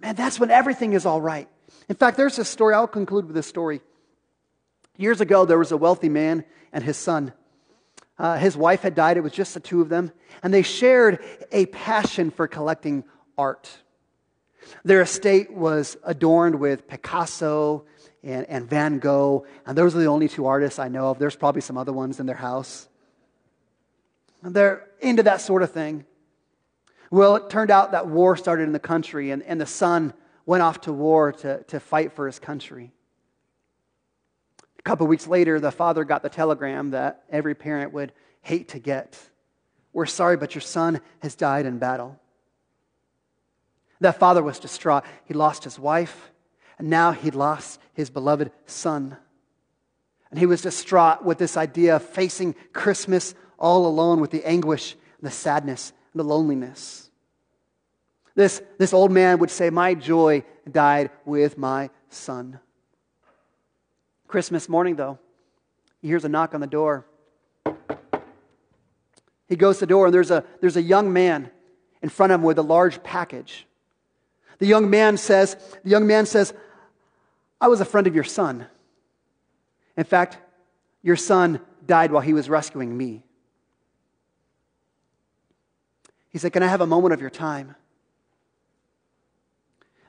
man, 0.00 0.14
that's 0.14 0.40
when 0.40 0.50
everything 0.50 0.94
is 0.94 1.04
all 1.04 1.20
right. 1.20 1.46
In 1.88 1.96
fact, 1.96 2.16
there's 2.16 2.38
a 2.38 2.46
story, 2.46 2.74
I'll 2.74 2.88
conclude 2.88 3.26
with 3.26 3.34
this 3.34 3.46
story. 3.46 3.82
Years 4.96 5.20
ago, 5.20 5.44
there 5.44 5.58
was 5.58 5.70
a 5.70 5.76
wealthy 5.76 6.08
man 6.08 6.46
and 6.72 6.82
his 6.82 6.96
son. 6.96 7.34
Uh, 8.18 8.38
his 8.38 8.56
wife 8.56 8.80
had 8.80 8.94
died, 8.94 9.18
it 9.18 9.22
was 9.22 9.32
just 9.32 9.52
the 9.52 9.60
two 9.60 9.82
of 9.82 9.90
them, 9.90 10.12
and 10.42 10.54
they 10.54 10.62
shared 10.62 11.22
a 11.52 11.66
passion 11.66 12.30
for 12.30 12.48
collecting 12.48 13.04
art. 13.36 13.68
Their 14.84 15.02
estate 15.02 15.52
was 15.52 15.96
adorned 16.04 16.56
with 16.56 16.86
Picasso 16.88 17.84
and, 18.22 18.46
and 18.48 18.68
Van 18.68 18.98
Gogh, 18.98 19.46
and 19.66 19.76
those 19.76 19.94
are 19.94 19.98
the 19.98 20.06
only 20.06 20.28
two 20.28 20.46
artists 20.46 20.78
I 20.78 20.88
know 20.88 21.10
of. 21.10 21.18
There's 21.18 21.36
probably 21.36 21.60
some 21.60 21.76
other 21.76 21.92
ones 21.92 22.20
in 22.20 22.26
their 22.26 22.36
house. 22.36 22.88
And 24.42 24.54
they're 24.54 24.86
into 25.00 25.22
that 25.24 25.40
sort 25.40 25.62
of 25.62 25.72
thing. 25.72 26.04
Well, 27.10 27.36
it 27.36 27.50
turned 27.50 27.70
out 27.70 27.92
that 27.92 28.08
war 28.08 28.36
started 28.36 28.64
in 28.64 28.72
the 28.72 28.78
country, 28.78 29.30
and, 29.30 29.42
and 29.42 29.60
the 29.60 29.66
son 29.66 30.12
went 30.46 30.62
off 30.62 30.82
to 30.82 30.92
war 30.92 31.32
to, 31.32 31.62
to 31.64 31.80
fight 31.80 32.12
for 32.12 32.26
his 32.26 32.38
country. 32.38 32.92
A 34.78 34.82
couple 34.82 35.06
weeks 35.06 35.26
later, 35.26 35.60
the 35.60 35.70
father 35.70 36.04
got 36.04 36.22
the 36.22 36.28
telegram 36.28 36.90
that 36.90 37.24
every 37.30 37.54
parent 37.54 37.92
would 37.92 38.12
hate 38.42 38.68
to 38.70 38.78
get. 38.78 39.18
We're 39.92 40.06
sorry, 40.06 40.36
but 40.36 40.54
your 40.54 40.62
son 40.62 41.00
has 41.20 41.34
died 41.34 41.66
in 41.66 41.78
battle. 41.78 42.18
That 44.04 44.18
father 44.18 44.42
was 44.42 44.58
distraught. 44.58 45.02
He 45.24 45.32
lost 45.32 45.64
his 45.64 45.78
wife, 45.78 46.30
and 46.78 46.90
now 46.90 47.12
he'd 47.12 47.34
lost 47.34 47.80
his 47.94 48.10
beloved 48.10 48.50
son. 48.66 49.16
And 50.28 50.38
he 50.38 50.44
was 50.44 50.60
distraught 50.60 51.24
with 51.24 51.38
this 51.38 51.56
idea 51.56 51.96
of 51.96 52.02
facing 52.02 52.54
Christmas 52.74 53.34
all 53.58 53.86
alone 53.86 54.20
with 54.20 54.30
the 54.30 54.44
anguish, 54.44 54.94
the 55.22 55.30
sadness, 55.30 55.94
and 56.12 56.20
the 56.20 56.24
loneliness. 56.24 57.08
This, 58.34 58.60
this 58.76 58.92
old 58.92 59.10
man 59.10 59.38
would 59.38 59.50
say, 59.50 59.70
My 59.70 59.94
joy 59.94 60.44
died 60.70 61.10
with 61.24 61.56
my 61.56 61.88
son. 62.10 62.60
Christmas 64.28 64.68
morning, 64.68 64.96
though, 64.96 65.18
he 66.02 66.08
hears 66.08 66.26
a 66.26 66.28
knock 66.28 66.54
on 66.54 66.60
the 66.60 66.66
door. 66.66 67.06
He 69.48 69.56
goes 69.56 69.78
to 69.78 69.86
the 69.86 69.86
door, 69.86 70.04
and 70.04 70.14
there's 70.14 70.30
a, 70.30 70.44
there's 70.60 70.76
a 70.76 70.82
young 70.82 71.10
man 71.10 71.50
in 72.02 72.10
front 72.10 72.32
of 72.32 72.40
him 72.40 72.44
with 72.44 72.58
a 72.58 72.62
large 72.62 73.02
package. 73.02 73.66
The 74.64 74.70
young 74.70 74.88
man 74.88 75.18
says, 75.18 75.58
the 75.82 75.90
young 75.90 76.06
man 76.06 76.24
says, 76.24 76.54
I 77.60 77.68
was 77.68 77.82
a 77.82 77.84
friend 77.84 78.06
of 78.06 78.14
your 78.14 78.24
son. 78.24 78.64
In 79.94 80.04
fact, 80.04 80.38
your 81.02 81.16
son 81.16 81.60
died 81.86 82.10
while 82.10 82.22
he 82.22 82.32
was 82.32 82.48
rescuing 82.48 82.96
me. 82.96 83.24
He 86.30 86.38
said, 86.38 86.54
Can 86.54 86.62
I 86.62 86.66
have 86.66 86.80
a 86.80 86.86
moment 86.86 87.12
of 87.12 87.20
your 87.20 87.28
time? 87.28 87.74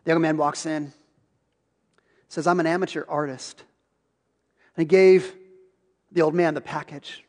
The 0.06 0.12
young 0.12 0.22
man 0.22 0.38
walks 0.38 0.66
in, 0.66 0.94
says, 2.30 2.48
I'm 2.48 2.62
an 2.62 2.66
amateur 2.66 3.04
artist. 3.10 3.62
And 4.78 4.84
he 4.84 4.86
gave 4.86 5.36
the 6.14 6.22
old 6.22 6.34
man 6.34 6.54
the 6.54 6.62
package. 6.62 7.26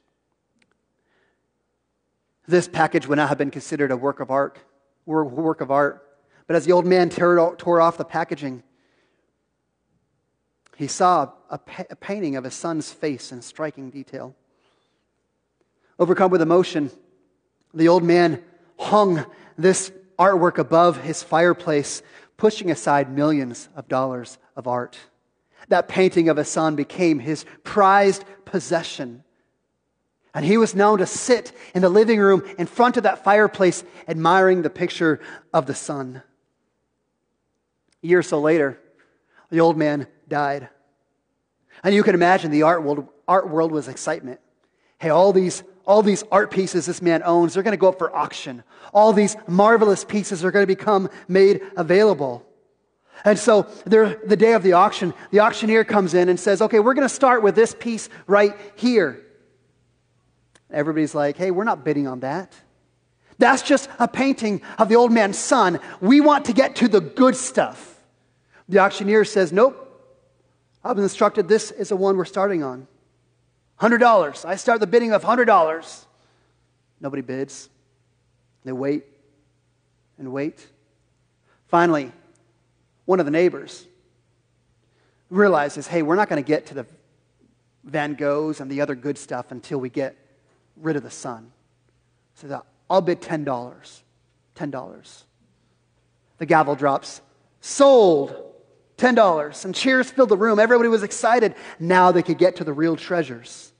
This 2.47 2.69
package 2.69 3.09
would 3.09 3.17
not 3.17 3.31
have 3.31 3.39
been 3.39 3.51
considered 3.51 3.91
a 3.91 3.97
work 3.97 4.21
of 4.21 4.31
art, 4.31 4.61
work 5.07 5.61
of 5.61 5.73
art. 5.73 6.06
But 6.47 6.57
as 6.57 6.65
the 6.65 6.73
old 6.73 6.87
man 6.87 7.11
tore, 7.11 7.81
off 7.81 7.99
the 7.99 8.05
packaging, 8.05 8.63
he 10.77 10.87
saw 10.87 11.33
a, 11.51 11.59
pa- 11.59 11.85
a 11.91 11.97
painting 11.97 12.37
of 12.37 12.45
his 12.45 12.55
son's 12.55 12.93
face 12.93 13.33
in 13.33 13.43
striking 13.43 13.91
detail. 13.91 14.35
Overcome 15.99 16.31
with 16.31 16.43
emotion, 16.43 16.91
the 17.75 17.89
old 17.89 18.05
man 18.05 18.43
hung 18.79 19.25
this 19.57 19.91
artwork 20.19 20.59
above 20.59 21.03
his 21.03 21.23
fireplace, 21.23 22.03
pushing 22.37 22.71
aside 22.71 23.11
millions 23.11 23.69
of 23.75 23.89
dollars 23.89 24.39
of 24.55 24.69
art. 24.69 24.99
That 25.69 25.89
painting 25.89 26.29
of 26.29 26.37
his 26.37 26.49
son 26.49 26.77
became 26.77 27.19
his 27.19 27.45
prized 27.65 28.25
possession. 28.45 29.25
And 30.35 30.45
he 30.45 30.59
was 30.59 30.75
known 30.75 30.99
to 30.99 31.07
sit 31.07 31.53
in 31.75 31.83
the 31.83 31.89
living 31.89 32.21
room 32.21 32.43
in 32.59 32.67
front 32.67 32.99
of 32.99 33.05
that 33.05 33.25
fireplace, 33.25 33.83
admiring 34.07 34.63
the 34.63 34.71
picture 34.71 35.19
of 35.53 35.67
the 35.67 35.75
son. 35.75 36.23
A 38.07 38.09
year 38.09 38.21
or 38.21 38.23
so 38.23 38.41
later, 38.41 38.79
the 39.51 39.59
old 39.59 39.77
man 39.77 40.07
died. 40.29 40.69
And 41.83 41.93
you 41.93 42.05
can 42.05 42.15
imagine 42.15 42.53
the 42.53 42.63
art 42.63 42.85
world, 42.85 43.09
art 43.27 43.51
world 43.51 43.73
was 43.73 43.89
excitement. 43.89 44.39
Hey, 44.99 45.09
all 45.09 45.33
these, 45.33 45.65
all 45.85 46.05
these 46.05 46.23
art 46.31 46.53
pieces 46.53 46.87
this 46.87 47.03
man 47.03 47.25
owns, 47.25 47.55
they're 47.55 47.65
going 47.65 47.73
to 47.73 47.77
go 47.77 47.89
up 47.89 47.99
for 47.99 48.15
auction. 48.15 48.63
All 48.95 49.13
these 49.13 49.37
marvelous 49.49 50.05
pieces 50.05 50.45
are 50.45 50.53
going 50.53 50.63
to 50.63 50.69
become 50.69 51.11
made 51.27 51.63
available. 51.77 52.47
And 53.25 53.37
so 53.41 53.63
the 53.85 54.37
day 54.39 54.53
of 54.53 54.63
the 54.63 54.75
auction, 54.75 55.13
the 55.33 55.41
auctioneer 55.41 55.83
comes 55.83 56.15
in 56.15 56.29
and 56.29 56.39
says, 56.39 56.63
okay, 56.63 56.79
we're 56.79 56.95
going 56.95 57.09
to 57.09 57.13
start 57.13 57.43
with 57.43 57.57
this 57.57 57.75
piece 57.75 58.09
right 58.29 58.55
here. 58.77 59.21
Everybody's 60.71 61.13
like, 61.13 61.37
hey, 61.37 61.51
we're 61.51 61.65
not 61.65 61.85
bidding 61.85 62.07
on 62.07 62.21
that. 62.21 62.55
That's 63.39 63.63
just 63.63 63.91
a 63.99 64.07
painting 64.07 64.63
of 64.79 64.89
the 64.89 64.95
old 64.95 65.11
man's 65.11 65.39
son. 65.39 65.81
We 66.01 66.21
want 66.21 66.45
to 66.45 66.53
get 66.53 66.77
to 66.77 66.87
the 66.87 67.01
good 67.01 67.35
stuff. 67.35 67.95
The 68.69 68.79
auctioneer 68.79 69.25
says, 69.25 69.53
nope. 69.53 69.83
I've 70.85 70.97
been 70.97 71.05
instructed 71.05 71.49
this 71.49 71.71
is 71.71 71.89
the 71.89 71.97
one 71.97 72.17
we're 72.17 72.25
starting 72.25 72.63
on. 72.63 72.87
$100. 73.81 74.45
I 74.45 74.57
start 74.57 74.81
the 74.81 74.87
bidding 74.87 75.13
of 75.13 75.23
$100. 75.23 76.05
Nobody 77.01 77.23
bids. 77.23 77.69
They 78.65 78.73
wait 78.73 79.05
and 80.19 80.33
wait. 80.33 80.67
Finally, 81.69 82.13
one 83.05 83.21
of 83.21 83.27
the 83.27 83.33
neighbors 83.33 83.87
realizes, 85.31 85.87
hey, 85.87 86.03
we're 86.03 86.17
not 86.17 86.29
going 86.29 86.43
to 86.43 86.47
get 86.47 86.67
to 86.67 86.75
the 86.75 86.87
Van 87.85 88.17
Goghs 88.17 88.61
and 88.61 88.71
the 88.71 88.81
other 88.81 88.95
good 88.95 89.19
stuff 89.19 89.51
until 89.51 89.79
we 89.79 89.89
get 89.91 90.17
rid 90.77 90.97
of 90.97 91.03
the 91.03 91.11
son. 91.11 91.53
So 92.35 92.63
I'll 92.89 93.01
bid 93.01 93.21
$10. 93.21 93.45
$10. 94.57 95.23
The 96.39 96.47
gavel 96.47 96.75
drops. 96.75 97.21
Sold. 97.61 98.55
$10. 98.99 99.65
And 99.65 99.75
cheers 99.75 100.11
filled 100.11 100.29
the 100.29 100.37
room. 100.37 100.59
Everybody 100.59 100.89
was 100.89 101.03
excited. 101.03 101.55
Now 101.79 102.13
they 102.13 102.23
could 102.23 102.39
get 102.39 102.57
to 102.57 102.65
the 102.65 102.73
real 102.73 102.97
treasures. 102.97 103.73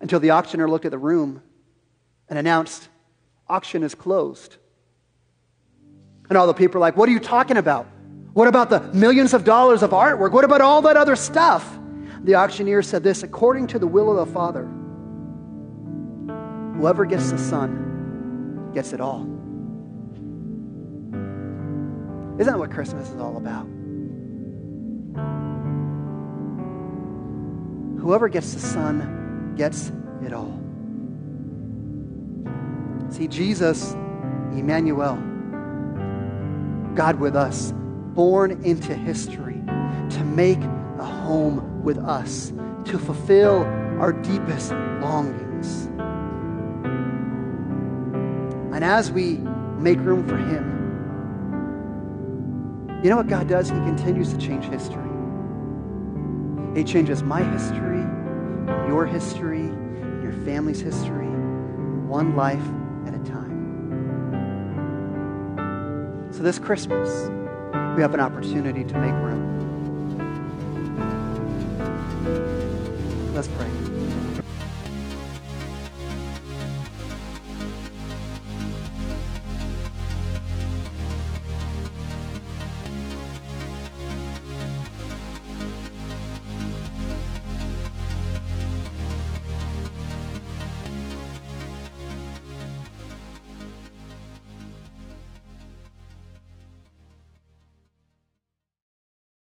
Until 0.00 0.20
the 0.20 0.32
auctioneer 0.32 0.68
looked 0.68 0.84
at 0.84 0.90
the 0.90 0.98
room 0.98 1.42
and 2.28 2.38
announced, 2.38 2.88
Auction 3.48 3.82
is 3.82 3.94
closed. 3.94 4.56
And 6.28 6.38
all 6.38 6.46
the 6.46 6.54
people 6.54 6.78
are 6.78 6.80
like, 6.80 6.96
What 6.96 7.08
are 7.08 7.12
you 7.12 7.20
talking 7.20 7.56
about? 7.56 7.86
What 8.32 8.48
about 8.48 8.70
the 8.70 8.80
millions 8.94 9.34
of 9.34 9.44
dollars 9.44 9.82
of 9.82 9.90
artwork? 9.90 10.32
What 10.32 10.44
about 10.44 10.62
all 10.62 10.82
that 10.82 10.96
other 10.96 11.16
stuff? 11.16 11.78
The 12.24 12.36
auctioneer 12.36 12.82
said 12.82 13.02
this 13.02 13.22
according 13.22 13.66
to 13.68 13.78
the 13.78 13.86
will 13.86 14.10
of 14.10 14.26
the 14.26 14.32
Father, 14.32 14.64
whoever 16.78 17.04
gets 17.04 17.30
the 17.30 17.38
Son 17.38 18.70
gets 18.72 18.92
it 18.92 19.00
all. 19.00 19.22
Isn't 22.40 22.50
that 22.50 22.58
what 22.58 22.70
Christmas 22.70 23.10
is 23.10 23.20
all 23.20 23.36
about? 23.36 23.66
Whoever 28.02 28.28
gets 28.28 28.52
the 28.52 28.58
Son 28.58 29.54
gets 29.56 29.92
it 30.26 30.32
all. 30.32 30.58
See, 33.10 33.28
Jesus, 33.28 33.92
Emmanuel, 34.52 35.14
God 36.96 37.20
with 37.20 37.36
us, 37.36 37.72
born 38.14 38.64
into 38.64 38.92
history 38.92 39.62
to 40.10 40.24
make 40.24 40.58
a 40.98 41.04
home 41.04 41.84
with 41.84 41.98
us, 41.98 42.52
to 42.86 42.98
fulfill 42.98 43.62
our 44.00 44.12
deepest 44.12 44.72
longings. 45.00 45.86
And 48.74 48.82
as 48.82 49.12
we 49.12 49.36
make 49.78 50.00
room 50.00 50.26
for 50.26 50.36
Him, 50.36 50.80
you 53.04 53.10
know 53.10 53.16
what 53.16 53.28
God 53.28 53.48
does? 53.48 53.68
He 53.68 53.76
continues 53.76 54.32
to 54.32 54.38
change 54.38 54.64
history. 54.64 55.08
He 56.74 56.84
changes 56.84 57.22
my 57.22 57.42
history, 57.42 57.91
your 58.92 59.06
history, 59.06 59.68
your 60.22 60.34
family's 60.44 60.80
history, 60.80 61.30
one 62.06 62.36
life 62.36 62.60
at 63.06 63.14
a 63.14 63.18
time. 63.24 63.56
So 66.30 66.42
this 66.42 66.58
Christmas, 66.58 67.08
we 67.96 68.02
have 68.02 68.12
an 68.12 68.20
opportunity 68.20 68.84
to 68.84 68.98
make 68.98 69.14
room. 69.14 69.48
Let's 73.34 73.48
pray. 73.48 74.01